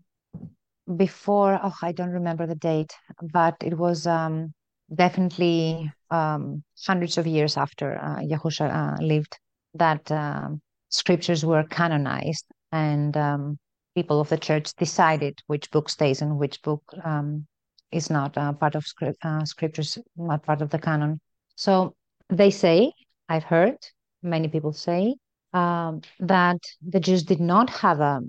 before 0.95 1.59
oh 1.61 1.75
i 1.83 1.91
don't 1.91 2.17
remember 2.21 2.47
the 2.47 2.61
date 2.71 2.93
but 3.21 3.55
it 3.61 3.75
was 3.77 4.07
um, 4.07 4.53
definitely 4.93 5.91
um, 6.09 6.63
hundreds 6.85 7.17
of 7.17 7.27
years 7.27 7.57
after 7.57 7.97
uh, 7.97 8.19
Yahusha 8.31 8.97
lived, 9.01 9.37
that 9.73 10.09
um, 10.11 10.61
scriptures 10.97 11.45
were 11.45 11.63
canonized 11.63 12.45
and 12.71 13.15
um, 13.15 13.57
people 13.95 14.19
of 14.19 14.29
the 14.29 14.37
church 14.37 14.73
decided 14.75 15.39
which 15.47 15.69
book 15.71 15.89
stays 15.89 16.21
and 16.21 16.37
which 16.37 16.61
book 16.61 16.83
um, 17.03 17.45
is 17.91 18.09
not 18.09 18.37
uh, 18.37 18.53
part 18.53 18.75
of 18.75 18.85
script, 18.85 19.17
uh, 19.23 19.45
scriptures, 19.45 19.97
not 20.15 20.43
part 20.43 20.61
of 20.61 20.69
the 20.69 20.79
canon. 20.79 21.19
So 21.55 21.95
they 22.29 22.51
say, 22.51 22.91
I've 23.29 23.43
heard 23.43 23.77
many 24.21 24.47
people 24.47 24.73
say, 24.73 25.15
um, 25.53 26.01
that 26.19 26.61
the 26.81 26.99
Jews 26.99 27.23
did 27.23 27.39
not 27.39 27.69
have 27.69 27.99
a, 27.99 28.21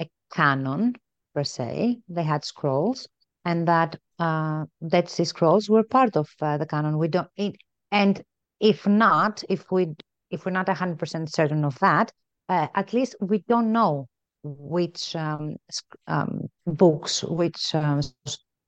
a 0.00 0.08
canon 0.32 0.94
per 1.34 1.44
se, 1.44 1.98
they 2.08 2.22
had 2.22 2.44
scrolls, 2.44 3.08
and 3.44 3.66
that 3.66 3.98
uh, 4.18 4.64
Dead 4.86 5.08
Sea 5.08 5.24
Scrolls 5.24 5.68
were 5.68 5.82
part 5.82 6.16
of 6.16 6.28
uh, 6.40 6.58
the 6.58 6.66
canon. 6.66 6.98
We 6.98 7.08
don't, 7.08 7.28
it, 7.36 7.56
and 7.90 8.22
if 8.60 8.86
not, 8.86 9.42
if 9.48 9.70
we 9.72 9.94
if 10.30 10.44
we're 10.44 10.52
not 10.52 10.68
hundred 10.68 10.98
percent 10.98 11.32
certain 11.32 11.64
of 11.64 11.78
that, 11.80 12.12
uh, 12.48 12.68
at 12.74 12.92
least 12.92 13.16
we 13.20 13.44
don't 13.48 13.72
know 13.72 14.06
which 14.42 15.14
um, 15.16 15.56
um, 16.06 16.48
books 16.66 17.22
which 17.24 17.74
um, 17.74 18.00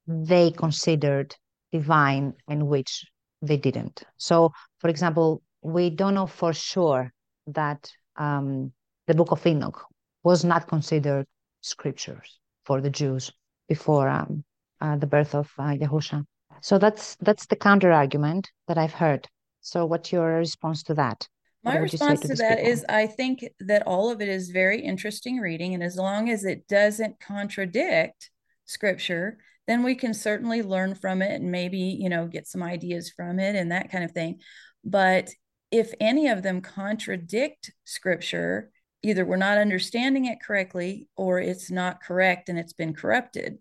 they 0.06 0.50
considered 0.50 1.34
divine 1.72 2.34
and 2.48 2.66
which 2.66 3.04
they 3.40 3.56
didn't. 3.56 4.02
So, 4.18 4.52
for 4.78 4.88
example, 4.88 5.42
we 5.62 5.90
don't 5.90 6.14
know 6.14 6.26
for 6.26 6.52
sure 6.52 7.12
that 7.46 7.90
um, 8.16 8.72
the 9.06 9.14
Book 9.14 9.32
of 9.32 9.46
Enoch 9.46 9.84
was 10.22 10.44
not 10.44 10.68
considered 10.68 11.26
scriptures 11.60 12.38
for 12.64 12.80
the 12.80 12.90
Jews 12.90 13.32
before 13.68 14.08
um, 14.08 14.44
uh, 14.80 14.96
the 14.96 15.06
birth 15.06 15.34
of 15.34 15.50
uh, 15.58 15.74
Yahusha. 15.74 16.24
So 16.60 16.78
that's 16.78 17.16
that's 17.16 17.46
the 17.46 17.56
counter 17.56 17.90
argument 17.90 18.50
that 18.68 18.78
I've 18.78 18.92
heard. 18.92 19.26
So 19.60 19.86
what's 19.86 20.12
your 20.12 20.36
response 20.36 20.82
to 20.84 20.94
that? 20.94 21.28
My 21.64 21.76
response 21.76 22.20
to, 22.20 22.28
to 22.28 22.34
that 22.34 22.58
people? 22.58 22.72
is 22.72 22.84
I 22.88 23.06
think 23.06 23.44
that 23.60 23.86
all 23.86 24.10
of 24.10 24.20
it 24.20 24.28
is 24.28 24.50
very 24.50 24.80
interesting 24.80 25.38
reading. 25.38 25.74
And 25.74 25.82
as 25.82 25.96
long 25.96 26.28
as 26.28 26.44
it 26.44 26.66
doesn't 26.66 27.20
contradict 27.20 28.30
scripture, 28.66 29.38
then 29.66 29.82
we 29.82 29.94
can 29.94 30.12
certainly 30.12 30.62
learn 30.62 30.94
from 30.94 31.22
it 31.22 31.40
and 31.40 31.52
maybe, 31.52 31.78
you 31.78 32.08
know, 32.08 32.26
get 32.26 32.48
some 32.48 32.62
ideas 32.62 33.10
from 33.10 33.38
it 33.38 33.54
and 33.54 33.70
that 33.70 33.92
kind 33.92 34.02
of 34.04 34.10
thing. 34.10 34.40
But 34.84 35.30
if 35.70 35.94
any 36.00 36.28
of 36.28 36.42
them 36.42 36.60
contradict 36.60 37.72
scripture, 37.84 38.70
either 39.02 39.24
we're 39.24 39.36
not 39.36 39.58
understanding 39.58 40.26
it 40.26 40.42
correctly 40.42 41.08
or 41.16 41.40
it's 41.40 41.70
not 41.70 42.02
correct 42.02 42.48
and 42.48 42.58
it's 42.58 42.72
been 42.72 42.94
corrupted. 42.94 43.58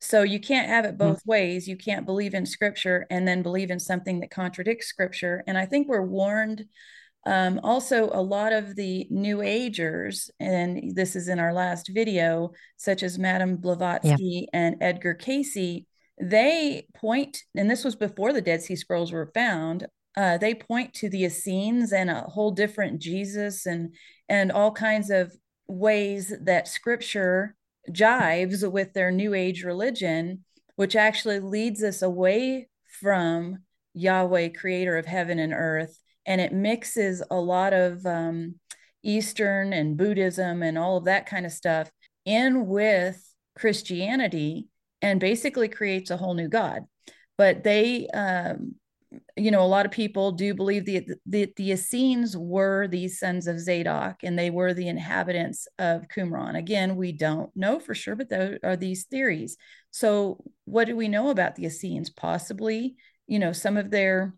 So 0.00 0.22
you 0.22 0.38
can't 0.38 0.68
have 0.68 0.84
it 0.84 0.98
both 0.98 1.20
mm-hmm. 1.20 1.30
ways. 1.30 1.68
You 1.68 1.76
can't 1.76 2.06
believe 2.06 2.34
in 2.34 2.46
scripture 2.46 3.06
and 3.10 3.26
then 3.26 3.42
believe 3.42 3.70
in 3.70 3.80
something 3.80 4.20
that 4.20 4.30
contradicts 4.30 4.86
scripture. 4.86 5.42
And 5.46 5.56
I 5.56 5.66
think 5.66 5.88
we're 5.88 6.02
warned. 6.02 6.66
Um, 7.26 7.58
also, 7.62 8.10
a 8.12 8.20
lot 8.20 8.52
of 8.52 8.76
the 8.76 9.06
New 9.10 9.40
Agers, 9.40 10.30
and 10.38 10.94
this 10.94 11.16
is 11.16 11.28
in 11.28 11.38
our 11.38 11.54
last 11.54 11.90
video, 11.92 12.52
such 12.76 13.02
as 13.02 13.18
Madame 13.18 13.56
Blavatsky 13.56 14.46
yeah. 14.52 14.60
and 14.60 14.76
Edgar 14.80 15.14
Cayce, 15.14 15.84
they 16.20 16.86
point, 16.94 17.42
and 17.56 17.70
this 17.70 17.84
was 17.84 17.96
before 17.96 18.32
the 18.32 18.42
Dead 18.42 18.62
Sea 18.62 18.76
Scrolls 18.76 19.12
were 19.12 19.30
found. 19.34 19.86
Uh, 20.16 20.38
they 20.38 20.54
point 20.54 20.94
to 20.94 21.08
the 21.08 21.24
Essenes 21.24 21.92
and 21.92 22.08
a 22.08 22.20
whole 22.20 22.52
different 22.52 23.00
Jesus 23.00 23.66
and 23.66 23.94
and 24.28 24.52
all 24.52 24.70
kinds 24.70 25.10
of 25.10 25.34
ways 25.66 26.32
that 26.42 26.68
Scripture 26.68 27.56
jives 27.90 28.70
with 28.70 28.92
their 28.92 29.10
new 29.10 29.34
age 29.34 29.64
religion, 29.64 30.44
which 30.76 30.94
actually 30.94 31.40
leads 31.40 31.82
us 31.82 32.00
away 32.00 32.68
from 33.00 33.58
Yahweh, 33.94 34.48
creator 34.50 34.96
of 34.96 35.06
heaven 35.06 35.38
and 35.38 35.52
earth. 35.52 35.98
And 36.26 36.40
it 36.40 36.52
mixes 36.52 37.22
a 37.30 37.36
lot 37.36 37.72
of 37.72 38.04
um, 38.06 38.56
Eastern 39.02 39.72
and 39.72 39.96
Buddhism 39.96 40.62
and 40.62 40.78
all 40.78 40.96
of 40.96 41.04
that 41.04 41.26
kind 41.26 41.46
of 41.46 41.52
stuff 41.52 41.90
in 42.24 42.66
with 42.66 43.22
Christianity 43.56 44.68
and 45.02 45.20
basically 45.20 45.68
creates 45.68 46.10
a 46.10 46.16
whole 46.16 46.34
new 46.34 46.48
God. 46.48 46.82
But 47.36 47.64
they 47.64 48.08
um, 48.08 48.76
you 49.36 49.50
know, 49.50 49.62
a 49.62 49.66
lot 49.66 49.86
of 49.86 49.92
people 49.92 50.32
do 50.32 50.54
believe 50.54 50.84
the, 50.84 51.06
the, 51.26 51.52
the 51.56 51.72
Essenes 51.72 52.36
were 52.36 52.86
these 52.86 53.18
sons 53.18 53.46
of 53.46 53.60
Zadok 53.60 54.16
and 54.22 54.38
they 54.38 54.50
were 54.50 54.74
the 54.74 54.88
inhabitants 54.88 55.66
of 55.78 56.08
Qumran. 56.08 56.56
Again, 56.56 56.96
we 56.96 57.12
don't 57.12 57.50
know 57.56 57.78
for 57.78 57.94
sure, 57.94 58.16
but 58.16 58.28
there 58.28 58.58
are 58.62 58.76
these 58.76 59.04
theories. 59.04 59.56
So, 59.90 60.42
what 60.64 60.86
do 60.86 60.96
we 60.96 61.08
know 61.08 61.30
about 61.30 61.54
the 61.56 61.66
Essenes? 61.66 62.10
Possibly, 62.10 62.96
you 63.26 63.38
know, 63.38 63.52
some 63.52 63.76
of 63.76 63.90
their 63.90 64.34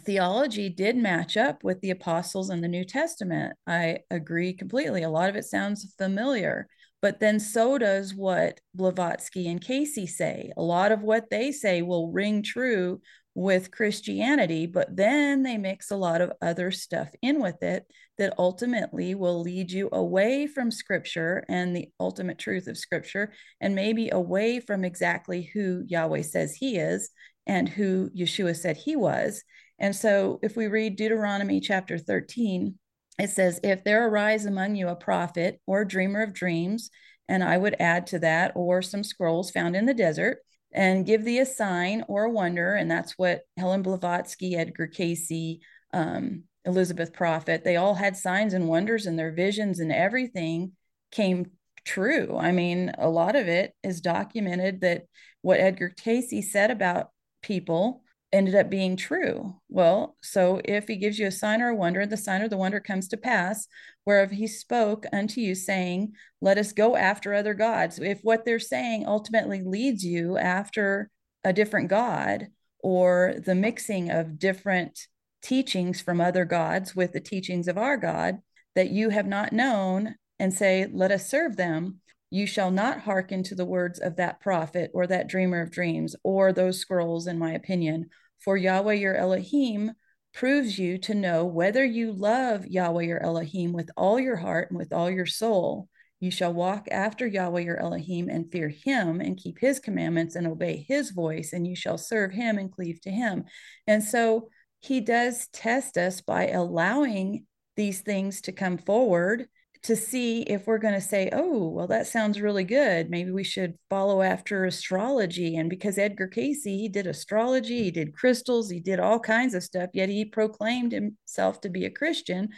theology 0.00 0.68
did 0.68 0.96
match 0.96 1.36
up 1.36 1.64
with 1.64 1.80
the 1.80 1.90
apostles 1.90 2.50
in 2.50 2.60
the 2.60 2.68
New 2.68 2.84
Testament. 2.84 3.54
I 3.66 4.00
agree 4.10 4.52
completely. 4.52 5.02
A 5.02 5.10
lot 5.10 5.28
of 5.28 5.36
it 5.36 5.44
sounds 5.44 5.94
familiar, 5.96 6.68
but 7.00 7.20
then 7.20 7.40
so 7.40 7.78
does 7.78 8.14
what 8.14 8.60
Blavatsky 8.74 9.48
and 9.48 9.60
Cayce 9.60 10.16
say. 10.16 10.52
A 10.56 10.62
lot 10.62 10.92
of 10.92 11.02
what 11.02 11.30
they 11.30 11.52
say 11.52 11.82
will 11.82 12.12
ring 12.12 12.42
true 12.42 13.00
with 13.34 13.70
Christianity, 13.70 14.66
but 14.66 14.96
then 14.96 15.42
they 15.42 15.58
mix 15.58 15.90
a 15.90 15.96
lot 15.96 16.22
of 16.22 16.32
other 16.40 16.70
stuff 16.70 17.10
in 17.20 17.40
with 17.40 17.62
it 17.62 17.84
that 18.16 18.32
ultimately 18.38 19.14
will 19.14 19.42
lead 19.42 19.70
you 19.70 19.90
away 19.92 20.46
from 20.46 20.70
scripture 20.70 21.44
and 21.48 21.76
the 21.76 21.90
ultimate 22.00 22.38
truth 22.38 22.66
of 22.66 22.78
scripture, 22.78 23.32
and 23.60 23.74
maybe 23.74 24.08
away 24.08 24.58
from 24.60 24.84
exactly 24.84 25.50
who 25.52 25.84
Yahweh 25.86 26.22
says 26.22 26.54
he 26.54 26.78
is 26.78 27.10
and 27.46 27.68
who 27.68 28.08
Yeshua 28.16 28.56
said 28.56 28.78
he 28.78 28.96
was. 28.96 29.44
And 29.78 29.94
so 29.94 30.38
if 30.42 30.56
we 30.56 30.66
read 30.66 30.96
Deuteronomy 30.96 31.60
chapter 31.60 31.98
13, 31.98 32.78
it 33.18 33.30
says, 33.30 33.60
If 33.62 33.84
there 33.84 34.06
arise 34.06 34.46
among 34.46 34.76
you 34.76 34.88
a 34.88 34.96
prophet 34.96 35.60
or 35.66 35.84
dreamer 35.84 36.22
of 36.22 36.32
dreams, 36.32 36.90
and 37.28 37.42
I 37.42 37.58
would 37.58 37.76
add 37.80 38.06
to 38.08 38.18
that 38.20 38.52
or 38.54 38.82
some 38.82 39.02
scrolls 39.02 39.50
found 39.50 39.74
in 39.74 39.86
the 39.86 39.94
desert 39.94 40.38
and 40.72 41.06
give 41.06 41.24
thee 41.24 41.38
a 41.38 41.46
sign 41.46 42.04
or 42.08 42.24
a 42.24 42.30
wonder. 42.30 42.74
And 42.74 42.90
that's 42.90 43.12
what 43.12 43.42
Helen 43.56 43.82
Blavatsky, 43.82 44.54
Edgar 44.54 44.86
Cayce, 44.86 45.58
um, 45.92 46.44
Elizabeth 46.64 47.12
Prophet, 47.12 47.64
they 47.64 47.76
all 47.76 47.94
had 47.94 48.16
signs 48.16 48.52
and 48.52 48.68
wonders 48.68 49.06
and 49.06 49.18
their 49.18 49.32
visions 49.32 49.80
and 49.80 49.92
everything 49.92 50.72
came 51.12 51.50
true. 51.84 52.36
I 52.36 52.52
mean, 52.52 52.92
a 52.98 53.08
lot 53.08 53.36
of 53.36 53.48
it 53.48 53.72
is 53.82 54.00
documented 54.00 54.80
that 54.80 55.04
what 55.42 55.60
Edgar 55.60 55.90
Cayce 55.90 56.50
said 56.50 56.70
about 56.70 57.10
people 57.42 58.02
ended 58.32 58.54
up 58.54 58.68
being 58.68 58.96
true. 58.96 59.56
Well, 59.68 60.16
so 60.20 60.60
if 60.64 60.88
he 60.88 60.96
gives 60.96 61.18
you 61.18 61.26
a 61.26 61.32
sign 61.32 61.62
or 61.62 61.68
a 61.68 61.74
wonder, 61.74 62.06
the 62.06 62.16
sign 62.16 62.42
or 62.42 62.48
the 62.48 62.56
wonder 62.56 62.80
comes 62.80 63.08
to 63.08 63.16
pass, 63.16 63.66
whereof 64.04 64.30
he 64.30 64.46
spoke 64.46 65.06
unto 65.12 65.40
you, 65.40 65.54
saying, 65.54 66.12
Let 66.40 66.58
us 66.58 66.72
go 66.72 66.96
after 66.96 67.34
other 67.34 67.54
gods. 67.54 67.98
If 67.98 68.20
what 68.22 68.44
they're 68.44 68.58
saying 68.58 69.06
ultimately 69.06 69.62
leads 69.62 70.04
you 70.04 70.36
after 70.36 71.10
a 71.44 71.52
different 71.52 71.88
God 71.88 72.48
or 72.80 73.34
the 73.44 73.54
mixing 73.54 74.10
of 74.10 74.38
different 74.38 75.06
teachings 75.42 76.00
from 76.00 76.20
other 76.20 76.44
gods 76.44 76.94
with 76.94 77.12
the 77.12 77.20
teachings 77.20 77.68
of 77.68 77.78
our 77.78 77.96
God 77.96 78.38
that 78.74 78.90
you 78.90 79.10
have 79.10 79.26
not 79.26 79.52
known, 79.52 80.16
and 80.38 80.52
say, 80.52 80.86
Let 80.92 81.10
us 81.10 81.28
serve 81.28 81.56
them, 81.56 82.00
you 82.30 82.46
shall 82.46 82.70
not 82.70 83.00
hearken 83.00 83.42
to 83.44 83.54
the 83.54 83.64
words 83.64 83.98
of 83.98 84.16
that 84.16 84.40
prophet 84.40 84.90
or 84.94 85.06
that 85.06 85.28
dreamer 85.28 85.60
of 85.60 85.70
dreams 85.70 86.16
or 86.22 86.52
those 86.52 86.78
scrolls, 86.80 87.26
in 87.26 87.38
my 87.38 87.52
opinion. 87.52 88.10
For 88.40 88.56
Yahweh 88.56 88.94
your 88.94 89.14
Elohim 89.14 89.92
proves 90.34 90.78
you 90.78 90.98
to 90.98 91.14
know 91.14 91.46
whether 91.46 91.84
you 91.84 92.12
love 92.12 92.66
Yahweh 92.66 93.04
your 93.04 93.22
Elohim 93.22 93.72
with 93.72 93.90
all 93.96 94.20
your 94.20 94.36
heart 94.36 94.70
and 94.70 94.78
with 94.78 94.92
all 94.92 95.10
your 95.10 95.26
soul. 95.26 95.88
You 96.20 96.30
shall 96.30 96.52
walk 96.52 96.88
after 96.90 97.26
Yahweh 97.26 97.60
your 97.60 97.78
Elohim 97.78 98.28
and 98.28 98.50
fear 98.50 98.68
him 98.68 99.20
and 99.20 99.36
keep 99.36 99.58
his 99.58 99.78
commandments 99.80 100.34
and 100.34 100.46
obey 100.46 100.84
his 100.88 101.10
voice, 101.10 101.52
and 101.52 101.66
you 101.66 101.76
shall 101.76 101.98
serve 101.98 102.32
him 102.32 102.58
and 102.58 102.72
cleave 102.72 103.00
to 103.02 103.10
him. 103.10 103.44
And 103.86 104.02
so 104.02 104.48
he 104.80 105.00
does 105.00 105.48
test 105.48 105.96
us 105.96 106.20
by 106.20 106.48
allowing 106.48 107.46
these 107.76 108.00
things 108.00 108.40
to 108.42 108.52
come 108.52 108.78
forward 108.78 109.48
to 109.82 109.96
see 109.96 110.42
if 110.42 110.66
we're 110.66 110.78
going 110.78 110.94
to 110.94 111.00
say, 111.00 111.28
oh, 111.32 111.68
well, 111.68 111.86
that 111.86 112.06
sounds 112.06 112.40
really 112.40 112.64
good. 112.64 113.10
Maybe 113.10 113.30
we 113.30 113.44
should 113.44 113.74
follow 113.90 114.22
after 114.22 114.64
astrology. 114.64 115.56
And 115.56 115.70
because 115.70 115.98
Edgar 115.98 116.28
Cayce, 116.28 116.64
he 116.64 116.88
did 116.88 117.06
astrology, 117.06 117.84
he 117.84 117.90
did 117.90 118.14
crystals, 118.14 118.70
he 118.70 118.80
did 118.80 119.00
all 119.00 119.20
kinds 119.20 119.54
of 119.54 119.62
stuff, 119.62 119.90
yet 119.92 120.08
he 120.08 120.24
proclaimed 120.24 120.92
himself 120.92 121.60
to 121.62 121.68
be 121.68 121.84
a 121.84 121.90
Christian. 121.90 122.50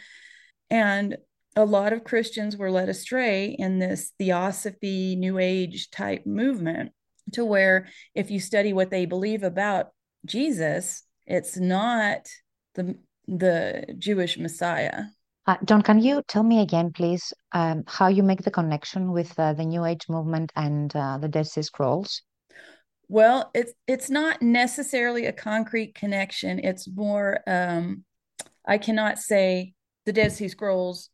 And 0.69 1.17
a 1.55 1.65
lot 1.65 1.93
of 1.93 2.03
Christians 2.03 2.57
were 2.57 2.71
led 2.71 2.89
astray 2.89 3.55
in 3.57 3.79
this 3.79 4.11
theosophy, 4.17 5.15
New 5.15 5.39
Age 5.39 5.89
type 5.91 6.25
movement, 6.25 6.91
to 7.33 7.43
where 7.45 7.87
if 8.15 8.31
you 8.31 8.39
study 8.39 8.73
what 8.73 8.91
they 8.91 9.05
believe 9.05 9.43
about 9.43 9.87
Jesus, 10.25 11.03
it's 11.25 11.57
not 11.57 12.27
the 12.75 12.97
the 13.27 13.95
Jewish 13.97 14.37
Messiah. 14.37 15.03
Uh, 15.49 15.57
Dawn, 15.65 15.81
can 15.81 15.99
you 15.99 16.21
tell 16.27 16.43
me 16.43 16.61
again, 16.61 16.91
please, 16.91 17.33
um, 17.53 17.83
how 17.87 18.07
you 18.07 18.21
make 18.21 18.43
the 18.43 18.51
connection 18.51 19.11
with 19.11 19.33
uh, 19.39 19.51
the 19.53 19.65
New 19.65 19.83
Age 19.83 20.07
movement 20.07 20.51
and 20.55 20.95
uh, 20.95 21.17
the 21.17 21.27
Dead 21.27 21.47
Sea 21.47 21.63
Scrolls? 21.63 22.21
Well, 23.07 23.49
it's 23.55 23.73
it's 23.87 24.11
not 24.11 24.43
necessarily 24.43 25.25
a 25.25 25.33
concrete 25.33 25.95
connection. 25.95 26.59
It's 26.59 26.87
more 26.87 27.39
um, 27.47 28.03
I 28.63 28.77
cannot 28.77 29.17
say 29.17 29.73
the 30.05 30.13
Dead 30.13 30.31
Sea 30.31 30.49
Scrolls 30.49 31.09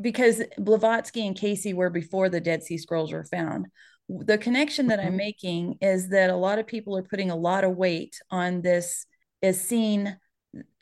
because 0.00 0.44
Blavatsky 0.58 1.26
and 1.26 1.36
Cayce 1.36 1.74
were 1.74 1.90
before 1.90 2.28
the 2.28 2.40
Dead 2.40 2.62
Sea 2.62 2.78
Scrolls 2.78 3.12
were 3.12 3.24
found. 3.24 3.66
The 4.08 4.38
connection 4.38 4.86
that 4.86 5.00
mm-hmm. 5.00 5.08
I'm 5.08 5.16
making 5.16 5.78
is 5.80 6.10
that 6.10 6.30
a 6.30 6.36
lot 6.36 6.60
of 6.60 6.68
people 6.68 6.96
are 6.96 7.02
putting 7.02 7.32
a 7.32 7.36
lot 7.36 7.64
of 7.64 7.76
weight 7.76 8.14
on 8.30 8.62
this 8.62 9.06
Essene. 9.44 10.20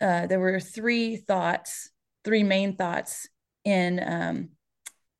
Uh, 0.02 0.26
there 0.26 0.38
were 0.38 0.60
three 0.60 1.16
thoughts 1.16 1.88
three 2.24 2.42
main 2.42 2.76
thoughts 2.76 3.28
in 3.64 4.00
um, 4.04 4.48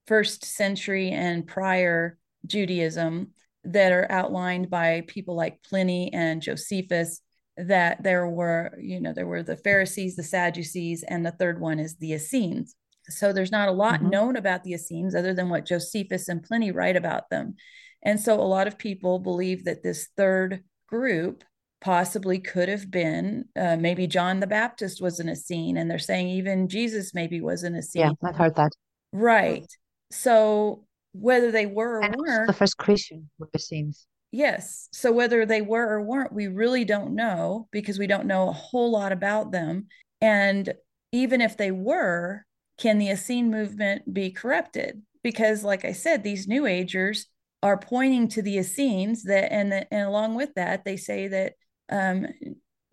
first 0.07 0.45
century 0.45 1.11
and 1.11 1.47
prior 1.47 2.19
Judaism 2.47 3.33
that 3.64 3.93
are 3.93 4.11
outlined 4.11 4.69
by 4.69 5.05
people 5.07 5.35
like 5.35 5.62
Pliny 5.62 6.12
and 6.12 6.43
Josephus 6.43 7.21
that 7.57 8.03
there 8.03 8.29
were, 8.29 8.77
you 8.81 9.01
know, 9.01 9.12
there 9.12 9.27
were 9.27 9.43
the 9.43 9.57
Pharisees, 9.57 10.17
the 10.17 10.23
Sadducees, 10.23 11.05
and 11.07 11.25
the 11.25 11.31
third 11.31 11.61
one 11.61 11.79
is 11.79 11.97
the 11.97 12.12
Essenes. 12.12 12.75
So 13.09 13.33
there's 13.33 13.53
not 13.53 13.69
a 13.69 13.73
lot 13.73 14.01
mm-hmm. 14.01 14.11
known 14.11 14.37
about 14.37 14.64
the 14.64 14.73
Essenes 14.73 15.14
other 15.14 15.35
than 15.35 15.49
what 15.49 15.67
Josephus 15.67 16.29
and 16.29 16.43
Pliny 16.43 16.73
write 16.73 16.97
about 16.97 17.31
them. 17.31 17.55
And 18.03 18.21
so 18.21 18.40
a 18.40 18.43
lot 18.43 18.67
of 18.67 18.79
people 18.79 19.19
believe 19.19 19.64
that 19.64 19.83
this 19.83 20.09
third 20.17 20.64
group 20.88 21.45
possibly 21.85 22.38
could 22.38 22.70
have 22.70 22.90
been 22.90 23.44
uh, 23.55 23.77
maybe 23.77 24.07
John 24.07 24.40
the 24.40 24.47
Baptist 24.47 25.03
was 25.03 25.20
in 25.20 25.29
Essene, 25.29 25.77
and 25.77 25.90
they're 25.90 25.99
saying 25.99 26.29
even 26.29 26.66
Jesus 26.66 27.12
maybe 27.12 27.42
was 27.42 27.62
in 27.62 27.77
Essene. 27.77 28.03
Yeah, 28.03 28.29
I've 28.29 28.37
heard 28.37 28.57
that. 28.57 28.73
Right. 29.12 29.70
So 30.11 30.87
whether 31.12 31.53
they 31.53 31.66
were 31.66 32.03
or 32.03 32.11
weren't, 32.16 32.47
the 32.47 32.55
first 32.55 32.79
Christian 32.79 33.29
were 33.38 33.51
Essenes. 33.55 34.07
Yes. 34.33 34.88
So 34.92 35.12
whether 35.12 35.44
they 35.44 35.61
were 35.61 35.87
or 35.87 36.03
weren't, 36.03 36.33
we 36.33 36.49
really 36.49 36.87
don't 36.87 37.14
know 37.14 37.68
because 37.70 37.99
we 37.99 38.07
don't 38.07 38.27
know 38.27 38.49
a 38.49 38.53
whole 38.53 38.90
lot 38.90 39.12
about 39.12 39.53
them. 39.53 39.87
And 40.23 40.73
even 41.12 41.42
if 41.42 41.57
they 41.57 41.70
were, 41.70 42.47
can 42.79 42.99
the 42.99 43.11
Essene 43.11 43.51
movement 43.51 44.12
be 44.12 44.31
corrupted? 44.31 45.03
Because, 45.23 45.62
like 45.62 45.85
I 45.85 45.92
said, 45.92 46.23
these 46.23 46.49
New 46.49 46.66
Agers 46.66 47.27
are 47.62 47.79
pointing 47.79 48.29
to 48.29 48.42
the 48.42 48.57
Essenes 48.57 49.25
that, 49.25 49.53
and, 49.53 49.73
and 49.73 50.09
along 50.09 50.35
with 50.35 50.55
that, 50.55 50.85
they 50.85 50.97
say 50.97 51.29
that 51.29 51.53
um, 51.90 52.27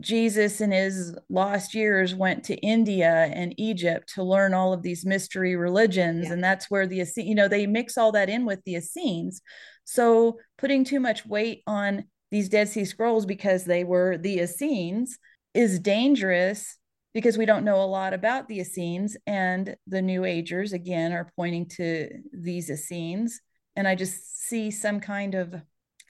Jesus 0.01 0.62
in 0.62 0.71
his 0.71 1.15
lost 1.30 1.73
years 1.73 2.15
went 2.15 2.43
to 2.45 2.56
India 2.56 3.30
and 3.34 3.54
Egypt 3.58 4.12
to 4.15 4.23
learn 4.23 4.54
all 4.54 4.73
of 4.73 4.82
these 4.82 5.06
mystery 5.06 5.56
religions. 5.56 6.27
Yeah. 6.27 6.34
And 6.34 6.43
that's 6.43 6.69
where 6.69 6.88
the, 6.88 7.01
Essenes, 7.01 7.27
you 7.27 7.36
know, 7.36 7.47
they 7.47 7.67
mix 7.67 7.97
all 7.97 8.12
that 8.13 8.30
in 8.30 8.45
with 8.45 8.63
the 8.65 8.75
Essenes. 8.75 9.41
So 9.86 10.39
putting 10.58 10.84
too 10.84 10.99
much 10.99 11.25
weight 11.25 11.62
on 11.67 12.06
these 12.32 12.49
Dead 12.49 12.67
Sea 12.69 12.86
Scrolls 12.86 13.25
because 13.25 13.65
they 13.65 13.84
were 13.84 14.17
the 14.17 14.39
Essenes 14.39 15.17
is 15.54 15.80
dangerous 15.80 16.77
because 17.13 17.38
we 17.38 17.45
don't 17.45 17.65
know 17.65 17.82
a 17.82 17.86
lot 17.86 18.13
about 18.13 18.47
the 18.47 18.60
Essenes. 18.60 19.17
And 19.27 19.75
the 19.86 20.01
New 20.01 20.25
Agers, 20.25 20.73
again, 20.73 21.12
are 21.12 21.32
pointing 21.36 21.67
to 21.69 22.10
these 22.34 22.69
Essenes. 22.69 23.41
And 23.75 23.88
I 23.88 23.95
just 23.95 24.47
see 24.47 24.71
some 24.71 24.99
kind 24.99 25.36
of 25.36 25.54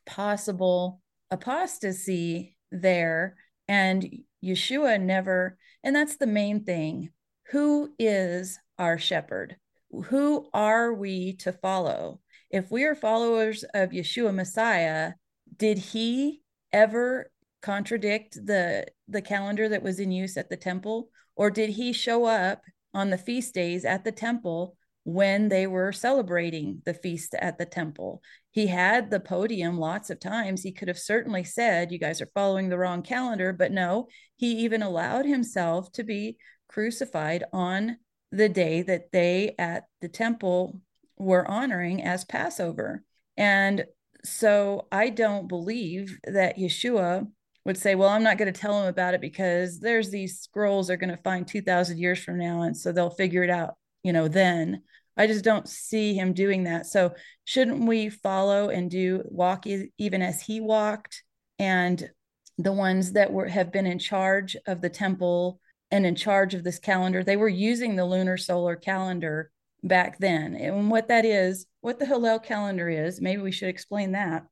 possible 0.05 1.01
apostasy 1.31 2.55
there 2.71 3.35
and 3.67 4.23
Yeshua 4.43 5.01
never 5.01 5.57
and 5.83 5.95
that's 5.95 6.17
the 6.17 6.27
main 6.27 6.63
thing. 6.63 7.09
Who 7.51 7.93
is 7.97 8.59
our 8.77 8.97
shepherd? 8.97 9.57
Who 10.05 10.47
are 10.53 10.93
we 10.93 11.33
to 11.37 11.51
follow? 11.51 12.21
If 12.49 12.71
we 12.71 12.83
are 12.83 12.95
followers 12.95 13.63
of 13.73 13.89
Yeshua 13.89 14.33
Messiah 14.33 15.13
did 15.57 15.77
he 15.77 16.41
ever 16.71 17.31
contradict 17.61 18.45
the 18.45 18.87
the 19.07 19.21
calendar 19.21 19.69
that 19.69 19.83
was 19.83 19.99
in 19.99 20.11
use 20.11 20.37
at 20.37 20.49
the 20.49 20.57
temple? 20.57 21.09
Or 21.35 21.49
did 21.49 21.71
he 21.71 21.93
show 21.93 22.25
up 22.25 22.61
on 22.93 23.09
the 23.09 23.17
feast 23.17 23.53
days 23.53 23.85
at 23.85 24.03
the 24.03 24.11
temple 24.11 24.75
when 25.03 25.49
they 25.49 25.65
were 25.65 25.91
celebrating 25.91 26.81
the 26.85 26.93
feast 26.93 27.33
at 27.35 27.57
the 27.57 27.65
temple. 27.65 28.21
He 28.51 28.67
had 28.67 29.09
the 29.09 29.19
podium 29.19 29.77
lots 29.77 30.09
of 30.09 30.19
times. 30.19 30.61
He 30.61 30.71
could 30.71 30.87
have 30.87 30.99
certainly 30.99 31.43
said, 31.43 31.91
You 31.91 31.97
guys 31.97 32.21
are 32.21 32.31
following 32.33 32.69
the 32.69 32.77
wrong 32.77 33.01
calendar. 33.01 33.53
But 33.53 33.71
no, 33.71 34.07
he 34.35 34.59
even 34.59 34.83
allowed 34.83 35.25
himself 35.25 35.91
to 35.93 36.03
be 36.03 36.37
crucified 36.67 37.43
on 37.51 37.97
the 38.31 38.49
day 38.49 38.81
that 38.83 39.11
they 39.11 39.55
at 39.57 39.85
the 40.01 40.07
temple 40.07 40.79
were 41.17 41.49
honoring 41.49 42.03
as 42.03 42.23
Passover. 42.23 43.03
And 43.37 43.85
so 44.23 44.87
I 44.91 45.09
don't 45.09 45.47
believe 45.47 46.17
that 46.25 46.57
Yeshua 46.57 47.27
would 47.65 47.77
say, 47.77 47.95
Well, 47.95 48.09
I'm 48.09 48.23
not 48.23 48.37
going 48.37 48.51
to 48.51 48.59
tell 48.59 48.79
them 48.79 48.87
about 48.87 49.15
it 49.15 49.21
because 49.21 49.79
there's 49.79 50.11
these 50.11 50.39
scrolls 50.39 50.87
they're 50.87 50.97
going 50.97 51.15
to 51.15 51.23
find 51.23 51.47
2,000 51.47 51.97
years 51.97 52.19
from 52.23 52.37
now. 52.37 52.61
And 52.61 52.77
so 52.77 52.91
they'll 52.91 53.09
figure 53.09 53.43
it 53.43 53.49
out 53.49 53.75
you 54.03 54.13
know, 54.13 54.27
then. 54.27 54.83
I 55.17 55.27
just 55.27 55.43
don't 55.43 55.67
see 55.67 56.13
him 56.13 56.33
doing 56.33 56.63
that. 56.63 56.85
So, 56.85 57.13
shouldn't 57.43 57.85
we 57.85 58.09
follow 58.09 58.69
and 58.69 58.89
do 58.89 59.23
walk 59.25 59.65
even 59.67 60.21
as 60.21 60.41
he 60.41 60.61
walked? 60.61 61.23
And 61.59 62.09
the 62.57 62.71
ones 62.71 63.11
that 63.13 63.31
were 63.31 63.47
have 63.47 63.71
been 63.71 63.85
in 63.85 63.99
charge 63.99 64.55
of 64.65 64.81
the 64.81 64.89
temple 64.89 65.59
and 65.91 66.05
in 66.05 66.15
charge 66.15 66.53
of 66.53 66.63
this 66.63 66.79
calendar, 66.79 67.23
they 67.23 67.37
were 67.37 67.49
using 67.49 67.95
the 67.95 68.05
lunar 68.05 68.37
solar 68.37 68.75
calendar 68.75 69.51
back 69.83 70.17
then. 70.19 70.55
And 70.55 70.89
what 70.89 71.09
that 71.09 71.25
is, 71.25 71.65
what 71.81 71.99
the 71.99 72.05
Hillel 72.05 72.39
calendar 72.39 72.87
is, 72.89 73.19
maybe 73.19 73.41
we 73.41 73.51
should 73.51 73.69
explain 73.69 74.13
that. 74.13 74.45